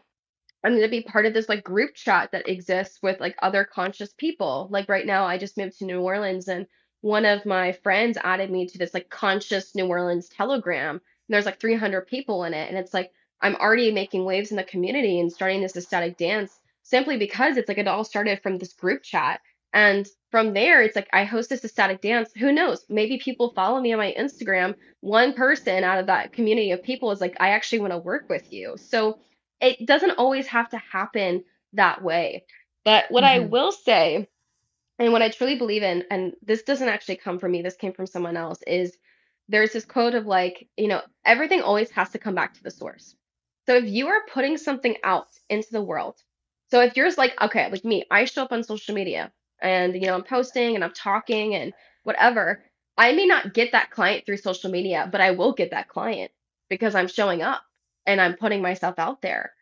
[0.64, 3.66] I'm going to be part of this like group chat that exists with like other
[3.70, 4.66] conscious people.
[4.70, 6.66] Like right now, I just moved to New Orleans and
[7.02, 10.94] one of my friends added me to this like conscious New Orleans Telegram.
[10.94, 12.70] And there's like 300 people in it.
[12.70, 13.12] And it's like
[13.42, 17.68] I'm already making waves in the community and starting this ecstatic dance simply because it's
[17.68, 19.42] like it all started from this group chat.
[19.72, 22.30] And from there, it's like I host this ecstatic dance.
[22.36, 22.84] Who knows?
[22.88, 24.74] Maybe people follow me on my Instagram.
[25.00, 28.28] One person out of that community of people is like, I actually want to work
[28.28, 28.76] with you.
[28.76, 29.18] So,
[29.60, 31.44] it doesn't always have to happen
[31.74, 32.44] that way.
[32.84, 33.50] But what I Mhm.
[33.50, 34.28] will say,
[34.98, 37.92] and what I truly believe in, and this doesn't actually come from me, this came
[37.92, 38.96] from someone else, is
[39.48, 42.70] there's this quote of like, you know, everything always has to come back to the
[42.70, 43.16] source.
[43.66, 46.16] So if you are putting something out into the world,
[46.70, 49.32] so if you're like, okay, like me, I show up on social media
[49.62, 51.72] and, you know, I'm posting and I'm talking and
[52.04, 52.64] whatever,
[52.96, 56.30] I may not get that client through social media, but I will get that client
[56.68, 57.62] because I'm showing up
[58.06, 59.52] and I'm putting myself out there.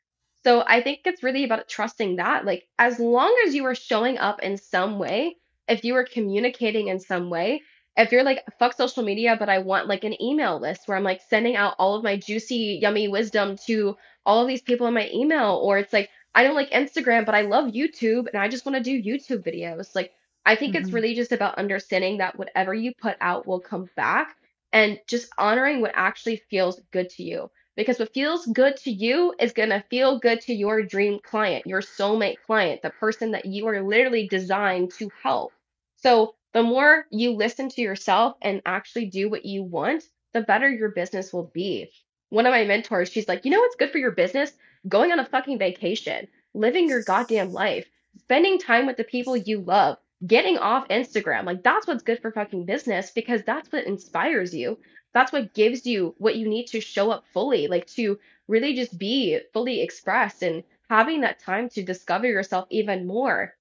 [0.45, 2.45] So I think it's really about trusting that.
[2.45, 5.37] Like, as long as you are showing up in some way,
[5.67, 7.63] if you are communicating in some way,
[7.97, 11.05] if you're like, fuck social media, but I want like an email list where I'm
[11.05, 14.95] like sending out all of my juicy, yummy wisdom to all of these people in
[14.95, 18.49] my email, or it's like, I don't like Instagram, but I love YouTube and I
[18.49, 19.95] just want to do YouTube videos.
[19.95, 20.13] Like,
[20.47, 20.93] I think it's Mhm.
[20.93, 24.37] really just about understanding that whatever you put out will come back
[24.73, 29.35] and just honoring what actually feels good to you because what feels good to you
[29.39, 33.45] is going to feel good to your dream client, your soulmate client, the person that
[33.47, 35.55] you are literally designed to help.
[35.97, 40.69] So, the more you listen to yourself and actually do what you want, the better
[40.71, 41.91] your business will be.
[42.31, 44.53] One of my mentors, she's like, you know what's good for your business?
[44.87, 47.89] Going on a fucking vacation, living your goddamn life,
[48.21, 51.45] spending time with the people you love, getting off Instagram.
[51.45, 54.79] Like that's what's good for fucking business because that's what inspires you.
[55.15, 58.99] That's what gives you what you need to show up fully, like to really just
[58.99, 63.55] be fully expressed and having that time to discover yourself even more.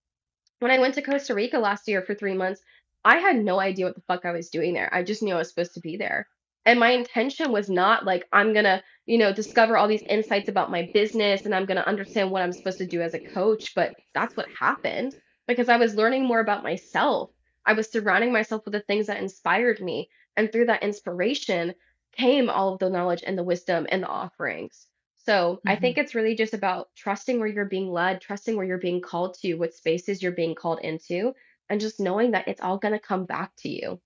[0.59, 2.61] When I went to Costa Rica last year for three months,
[3.03, 4.93] I had no idea what the fuck I was doing there.
[4.93, 6.27] I just knew I was supposed to be there.
[6.67, 10.69] And my intention was not like, I'm gonna, you know, discover all these insights about
[10.71, 13.73] my business and I'm gonna understand what I'm supposed to do as a coach.
[13.75, 15.15] But that's what happened
[15.47, 17.31] because I was learning more about myself.
[17.65, 20.11] I was surrounding myself with the things that inspired me.
[20.35, 21.73] And through that inspiration
[22.13, 24.87] came all of the knowledge and the wisdom and the offerings.
[25.17, 28.65] So I hmm think it's really just about trusting where you're being led, trusting where
[28.67, 31.33] you're being called to, what spaces you're being called into,
[31.69, 34.01] and just knowing that it's all going to come back to you.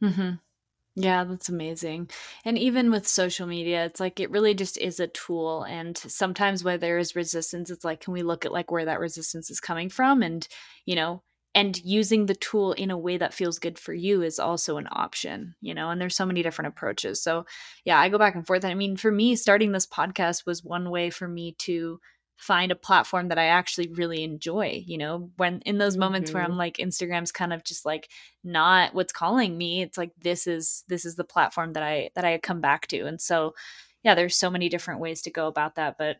[0.00, 0.38] hmm
[0.98, 2.08] Yeah, that's amazing.
[2.46, 5.62] And even with social media, it's like it really just is a tool.
[5.64, 8.98] And sometimes where there is resistance, it's like, can we look at like where that
[8.98, 10.22] resistance is coming from?
[10.22, 10.48] And,
[10.86, 11.22] you know,
[11.54, 14.88] and using the tool in a way that feels good for you is also an
[14.90, 17.22] option, you know, and there's so many different approaches.
[17.22, 17.44] So,
[17.84, 18.64] yeah, I go back and forth.
[18.64, 22.00] I mean, for me, starting this podcast was one way for me to
[22.36, 26.42] find a platform that I actually really enjoy, you know, when in those moments where
[26.42, 28.10] I'm hmm like Instagram's kind of just like
[28.44, 32.24] not what's calling me, it's like this is this is the platform that I that
[32.24, 33.06] I come back to.
[33.06, 33.54] And so
[34.02, 36.18] yeah, there's so many different ways to go about that, but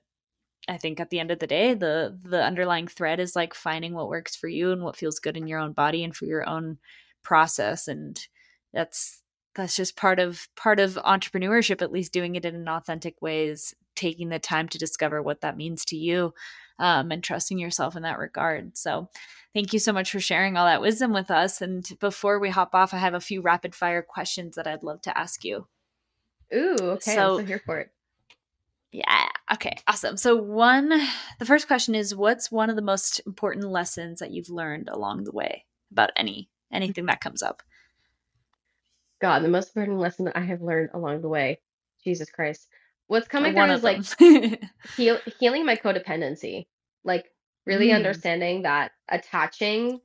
[0.68, 3.94] I think at the end of the day, the the underlying thread is like finding
[3.94, 6.48] what works for you and what feels good in your own body and for your
[6.48, 6.78] own
[7.22, 8.26] process and
[8.72, 9.22] that's
[9.54, 13.46] that's just part of part of entrepreneurship at least doing it in an authentic way
[13.48, 16.32] is taking the time to discover what that means to you
[16.78, 19.09] um, and trusting yourself in that regard so
[19.55, 22.74] thank you so much for sharing all that wisdom with us and before we hop
[22.74, 25.66] off i have a few rapid fire questions that i'd love to ask you
[26.55, 27.14] Ooh, okay.
[27.14, 27.90] So, I'm here for it.
[28.92, 29.28] yeah.
[29.53, 29.76] Okay.
[29.86, 30.16] Awesome.
[30.16, 30.88] So, one,
[31.38, 35.24] the first question is what's one of the most important lessons that you've learned along
[35.24, 37.62] the way about any anything that comes up?
[39.20, 41.61] God, the most important lesson that I have learned along the way,
[42.05, 42.68] Jesus Christ.
[43.09, 44.02] What's coming through is like
[44.96, 46.66] heal, healing my codependency.
[47.04, 47.26] Like
[47.66, 50.00] really mm, understanding that attaching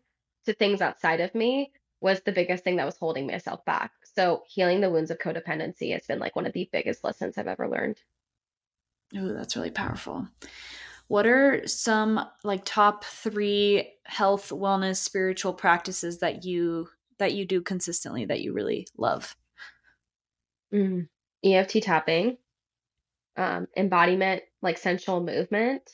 [0.46, 1.72] to things outside of me
[2.02, 3.92] was the biggest thing that was holding myself back.
[4.16, 7.48] So healing the wounds of codependency has been like one of the biggest lessons I've
[7.48, 8.00] ever learned.
[9.16, 10.28] oh, that's really powerful.
[11.08, 16.88] What are some like top three health, wellness, spiritual practices that you
[17.20, 19.36] that you do consistently that you really love?
[20.74, 21.08] Mm.
[21.44, 22.38] EFT tapping,
[23.38, 25.90] um, embodiment, like sensual movement,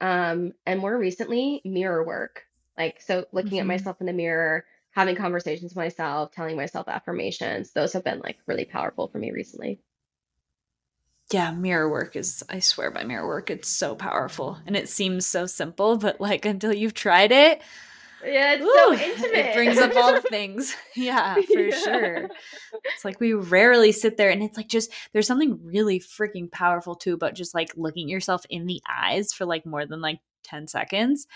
[0.00, 2.42] um, and more recently, mirror work.
[2.76, 6.88] Like, so looking at hmm myself in the mirror, having conversations with myself, telling myself
[6.88, 9.80] affirmations, those have been like really powerful for me recently.
[11.30, 14.58] Yeah, mirror work is, I swear by mirror work, it's so powerful.
[14.66, 17.62] And it seems so simple, but like until you've tried it,
[18.26, 20.74] Yeah, it's so Ooh, it brings up all the things.
[20.96, 21.70] Yeah, for Yeah.
[21.78, 22.28] sure.
[22.84, 26.94] It's like we rarely sit there and it's like just there's something really freaking powerful
[26.94, 30.66] too about just like looking yourself in the eyes for like more than like 10
[30.68, 31.26] seconds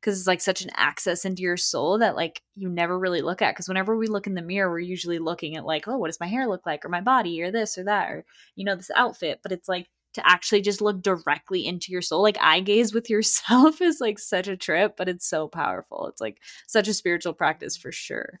[0.00, 3.40] because it's like such an access into your soul that like you never really look
[3.42, 6.08] at because whenever we look in the mirror we're usually looking at like oh what
[6.08, 8.24] does my hair look like or my body or this or that or
[8.56, 12.22] you know this outfit but it's like to actually just look directly into your soul
[12.22, 16.20] like eye gaze with yourself is like such a trip but it's so powerful it's
[16.20, 18.40] like such a spiritual practice for sure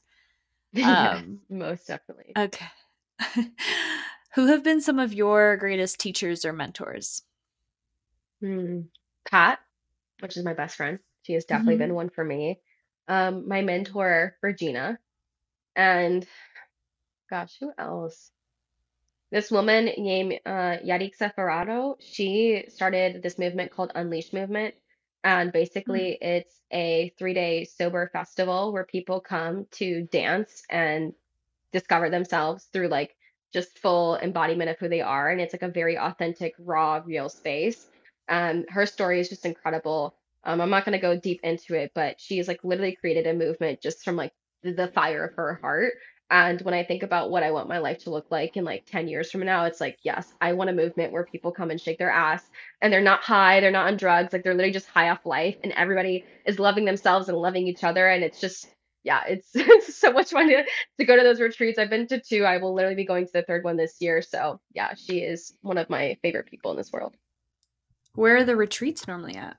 [0.82, 2.38] um most definitely.
[2.38, 2.66] okay
[4.34, 7.22] who have been some of your greatest teachers or mentors
[8.40, 8.82] Hmm.
[9.28, 9.60] Pat,
[10.20, 12.60] which is my best friend, she has definitely hmm been one for me.
[13.08, 14.98] Um, my mentor, Regina,
[15.76, 16.26] and
[17.30, 18.30] gosh, who else?
[19.36, 24.74] This woman named uh, Yarixa Ferraro, she started this movement called Unleash Movement.
[25.24, 31.12] And basically, it's a three day sober festival where people come to dance and
[31.70, 33.14] discover themselves through like
[33.52, 35.28] just full embodiment of who they are.
[35.28, 37.88] And it's like a very authentic, raw, real space.
[38.30, 40.14] Um, her story is just incredible.
[40.44, 43.34] Um, I'm not going to go deep into it, but she's like literally created a
[43.34, 44.32] movement just from like
[44.62, 45.92] the, the fire of her heart.
[46.30, 48.84] And when I think about what I want my life to look like in like
[48.86, 51.80] 10 years from now, it's like, yes, I want a movement where people come and
[51.80, 52.50] shake their ass
[52.82, 55.56] and they're not high, they're not on drugs, like they're literally just high off life
[55.62, 58.08] and everybody is loving themselves and loving each other.
[58.08, 58.68] And it's just,
[59.04, 60.64] yeah, it's, it's so much fun to,
[60.98, 61.78] to go to those retreats.
[61.78, 62.44] I've been to two.
[62.44, 64.20] I will literally be going to the third one this year.
[64.20, 67.16] So yeah, she is one of my favorite people in this world.
[68.14, 69.56] where are the retreats normally at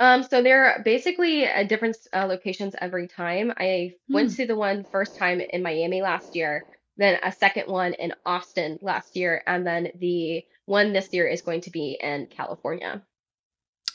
[0.00, 3.52] Um, so they're basically at different uh, locations every time.
[3.56, 4.36] I went hmm.
[4.36, 6.64] to the one first time in Miami last year,
[6.96, 11.42] then a second one in Austin last year, and then the one this year is
[11.42, 13.02] going to be in California.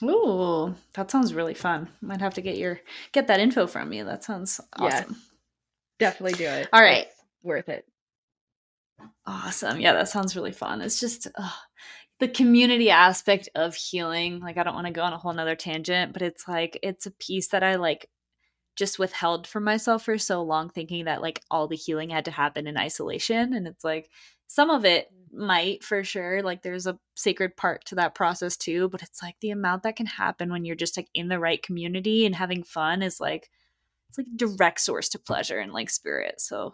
[0.04, 1.90] Ooh, that sounds really fun.
[2.02, 2.80] Might have to get your
[3.12, 4.06] get that info from you.
[4.06, 5.18] That sounds Yes, awesome.
[6.00, 6.70] definitely do it.
[6.72, 7.08] All right.
[7.08, 7.86] It's worth it.
[9.26, 9.80] Awesome.
[9.80, 10.82] Yeah, that sounds really fun.
[10.82, 11.52] It's just ugh,
[12.20, 14.40] the community aspect of healing.
[14.40, 17.06] Like, I don't want to go on a whole nother tangent, but it's like, it's
[17.06, 18.10] a piece that I like
[18.76, 22.32] just withheld from myself for so long, thinking that like all the healing had to
[22.32, 23.54] happen in isolation.
[23.54, 24.10] And it's like,
[24.48, 26.42] some of it might for sure.
[26.42, 29.96] Like, there's a sacred part to that process too, but it's like the amount that
[29.96, 33.50] can happen when you're just like in the right community and having fun is like,
[34.10, 36.42] it's like direct source to pleasure and like spirit.
[36.42, 36.74] So,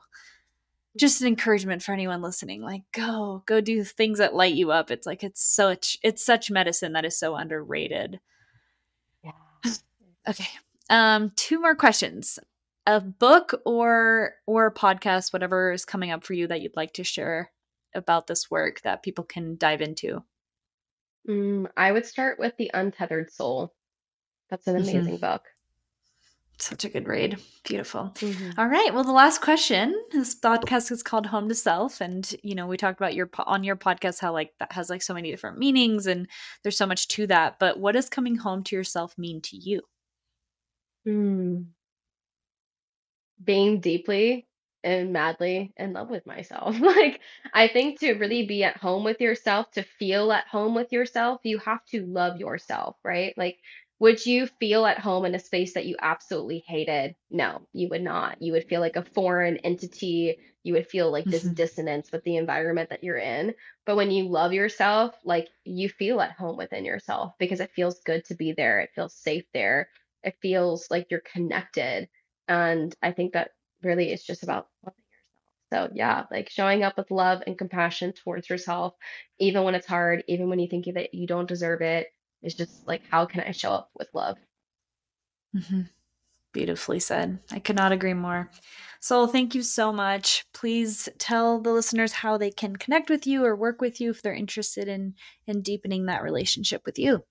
[0.98, 4.90] just an encouragement for anyone listening like go go do things that light you up
[4.92, 8.20] it's like it's such it's such medicine that is so underrated
[9.24, 9.32] Yeah.
[10.30, 10.48] okay
[10.90, 12.40] um two more questions
[12.86, 16.94] a book or or a podcast whatever is coming up for you that you'd like
[16.94, 17.52] to share
[17.96, 20.24] about this work that people can dive into
[21.28, 23.74] Mm, I would start with The Untethered Soul.
[24.52, 24.82] That's an Mhm.
[24.82, 25.42] amazing book.
[26.58, 28.58] Such a good read beautiful Mhm.
[28.58, 28.94] All right.
[28.94, 29.94] Well, the last question.
[30.12, 33.64] This podcast is called Home to Self, and you know we talked about your on
[33.64, 36.28] your podcast how like that has like so many different meanings, and
[36.64, 37.60] there's so much to that.
[37.60, 39.82] But what does coming home to yourself mean to you?
[41.06, 41.68] Mm.
[43.44, 44.48] Being deeply
[44.84, 46.80] and madly in love with myself.
[46.80, 47.20] Like,
[47.54, 51.42] I think to really be at home with yourself, to feel at home with yourself,
[51.44, 53.34] you have to love yourself, right?
[53.38, 53.58] Like,
[54.00, 57.16] would you feel at home in a space that you absolutely hated?
[57.30, 58.42] No, you would not.
[58.42, 60.38] You would feel like a foreign entity.
[60.64, 61.56] You would feel like this Mhm.
[61.56, 63.56] dissonance with the environment that you're in.
[63.86, 68.02] But when you love yourself, like you feel at home within yourself because it feels
[68.02, 68.80] good to be there.
[68.82, 69.90] It feels safe there.
[70.24, 72.10] It feels like you're connected.
[72.48, 75.36] And I think that really is just about loving yourself.
[75.74, 78.96] So, yeah, like showing up with love and compassion towards yourself,
[79.40, 82.08] even when it's hard, even when you think that you don't deserve it,
[82.46, 84.38] it's just like, how can I show up with love?
[85.56, 85.90] Mhm.
[86.54, 87.40] Beautifully said.
[87.52, 88.50] I could not agree more.
[89.02, 90.46] Sol, thank you so much.
[90.54, 94.22] Please tell the listeners how they can connect with you or work with you if
[94.22, 95.16] they're interested in
[95.48, 97.26] in deepening that relationship with you.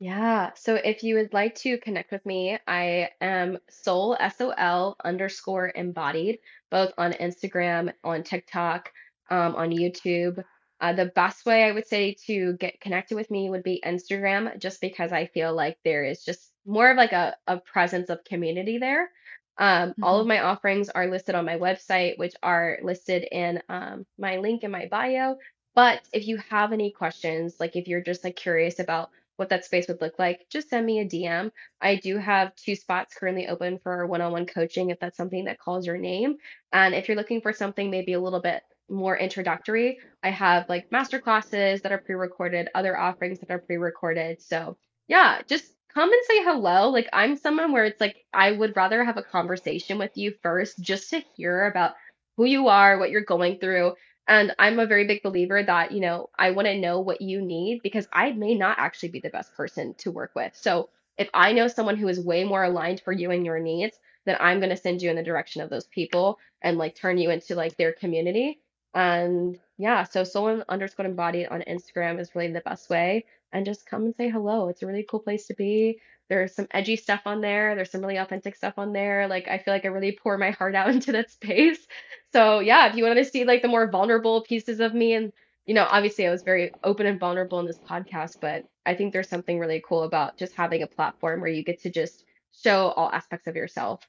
[0.00, 0.52] Yeah.
[0.54, 4.96] So if you would like to connect with me, I am sol, S O L
[5.04, 6.38] underscore embodied,
[6.70, 8.92] both on Instagram, on TikTok,
[9.30, 10.44] um, on YouTube.
[10.80, 14.58] Uh, the best way I would say to get connected with me would be Instagram,
[14.58, 18.24] just because I feel like there is just more of like a, a presence of
[18.24, 19.10] community there.
[19.58, 24.06] Um, all of my offerings are listed on my website, which are listed in um,
[24.16, 25.38] my link in my bio.
[25.74, 29.64] But if you have any questions, like if you're just like curious about what that
[29.64, 31.50] space would look like, just send me a DM.
[31.80, 35.86] I do have two spots currently open for one-on-one coaching if that's something that calls
[35.86, 36.36] your name.
[36.72, 40.92] And if you're looking for something maybe a little bit more introductory, I have like
[40.92, 44.40] master classes that are pre-recorded, other offerings that are pre-recorded.
[44.42, 44.76] So,
[45.06, 46.90] yeah, just come and say hello.
[46.90, 50.80] Like I'm someone where it's like I would rather have a conversation with you first
[50.80, 51.94] just to hear about
[52.36, 53.94] who you are, what you're going through,
[54.28, 57.40] and I'm a very big believer that, you know, I want to know what you
[57.40, 60.54] need because I may not actually be the best person to work with.
[60.54, 63.98] So if I know someone who is way more aligned for you and your needs,
[64.26, 67.16] then I'm going to send you in the direction of those people and like turn
[67.16, 68.60] you into like their community.
[68.94, 73.26] And yeah, so sol underscore embodied on Instagram is really the best way.
[73.52, 74.68] And just come and say hello.
[74.68, 76.00] It's a really cool place to be.
[76.28, 77.74] There's some edgy stuff on there.
[77.74, 79.26] There's some really authentic stuff on there.
[79.28, 81.86] Like I feel like I really pour my heart out into that space.
[82.32, 85.32] So yeah, if you want to see like the more vulnerable pieces of me and
[85.66, 89.12] you know, obviously I was very open and vulnerable in this podcast, but I think
[89.12, 92.24] there's something really cool about just having a platform where you get to just
[92.64, 94.00] show all aspects of yourself.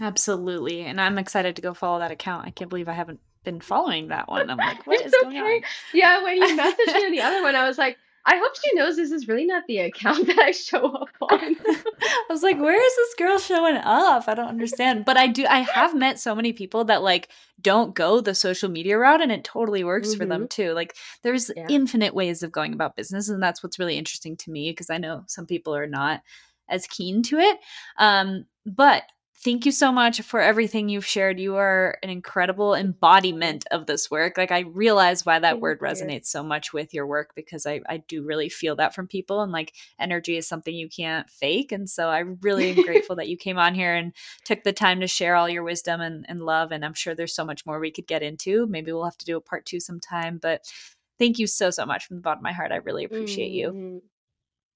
[0.00, 0.82] Absolutely.
[0.82, 2.46] And I'm excited to go follow that account.
[2.46, 4.48] I can't believe I haven't been following that one.
[4.50, 5.60] I'm like, what is is going on?
[5.92, 7.96] Yeah, when you messaged me on the other one, I was like,
[8.26, 11.56] I hope she knows this is really not the account that I show up on.
[11.56, 14.28] I was like, where is this girl showing up?
[14.28, 15.06] I don't understand.
[15.06, 17.30] But I do I have met so many people that like
[17.62, 20.72] don't go the social media route and it totally works for them too.
[20.74, 21.68] Like there's Yeah.
[21.70, 24.98] infinite ways of going about business and that's what's really interesting to me because I
[24.98, 26.20] know some people are not
[26.68, 27.58] as keen to it.
[27.96, 29.04] Um but
[29.44, 31.38] thank you so much for everything you've shared.
[31.38, 34.36] You are an incredible embodiment of this work.
[34.36, 35.86] Like I realize why that Thank word you.
[35.86, 39.40] resonates so much with your work because I I do really feel that from people
[39.42, 41.72] and like energy is something you can't fake.
[41.72, 44.12] And so I really am grateful that you came on here and
[44.44, 46.72] took the time to share all your wisdom and, and love.
[46.72, 48.66] And I'm sure there's so much more we could get into.
[48.66, 50.38] Maybe we'll have to do a part two sometime.
[50.38, 50.70] But
[51.18, 52.72] thank you so, so much from the bottom of my heart.
[52.72, 53.68] I really appreciate you.
[53.68, 53.98] Mm-hmm.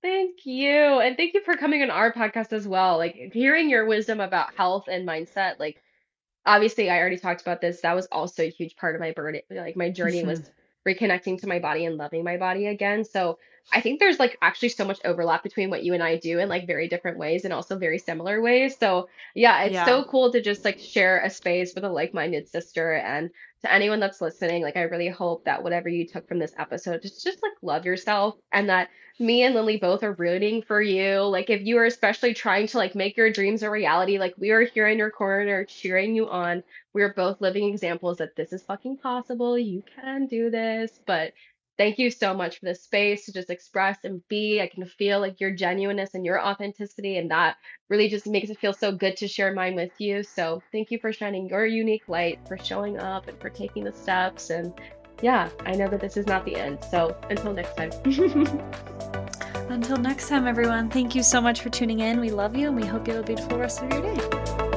[0.03, 1.01] Thank you.
[1.01, 2.99] And thank you for coming on our podcast as well.
[2.99, 5.81] Like hearing your wisdom about health and mindset, like
[6.47, 7.81] obviously I already talked about this.
[7.83, 9.43] That was also a huge part of my burden.
[9.51, 10.51] Like my journey was
[10.89, 13.05] reconnecting to my body and loving my body again.
[13.05, 13.39] So
[13.73, 16.49] I think there's like actually so much overlap between what you and I do in
[16.49, 18.77] like very different ways and also very similar ways.
[18.79, 19.85] So yeah, it's Yeah.
[19.85, 22.95] so cool to just like share a space with a like-minded sister.
[22.95, 23.31] And
[23.63, 27.03] to anyone that's listening, like I really hope that whatever you took from this episode,
[27.03, 28.89] just just like love yourself and that
[29.23, 31.21] me and Lilly both are rooting for you.
[31.21, 34.51] Like if you are especially trying to like make your dreams a reality, like we
[34.51, 36.63] are here in your corner cheering you on.
[36.93, 39.59] We are both living examples that this is fucking possible.
[39.59, 41.01] You can do this.
[41.07, 41.33] But
[41.79, 44.61] thank you so much for this space to just express and be.
[44.61, 47.57] I can feel like your genuineness and your authenticity, and that
[47.89, 50.23] really just makes it feel so good to share mine with you.
[50.23, 53.93] So thank you for shining your unique light, for showing up, and for taking the
[53.93, 54.51] steps.
[54.51, 54.75] And
[55.21, 56.79] yeah, I know that this is not the end.
[56.91, 57.91] So until next time.
[59.69, 62.21] Until next time, everyone, thank you so much for tuning in.
[62.21, 64.72] We love you and we hope you have a beautiful rest of your day.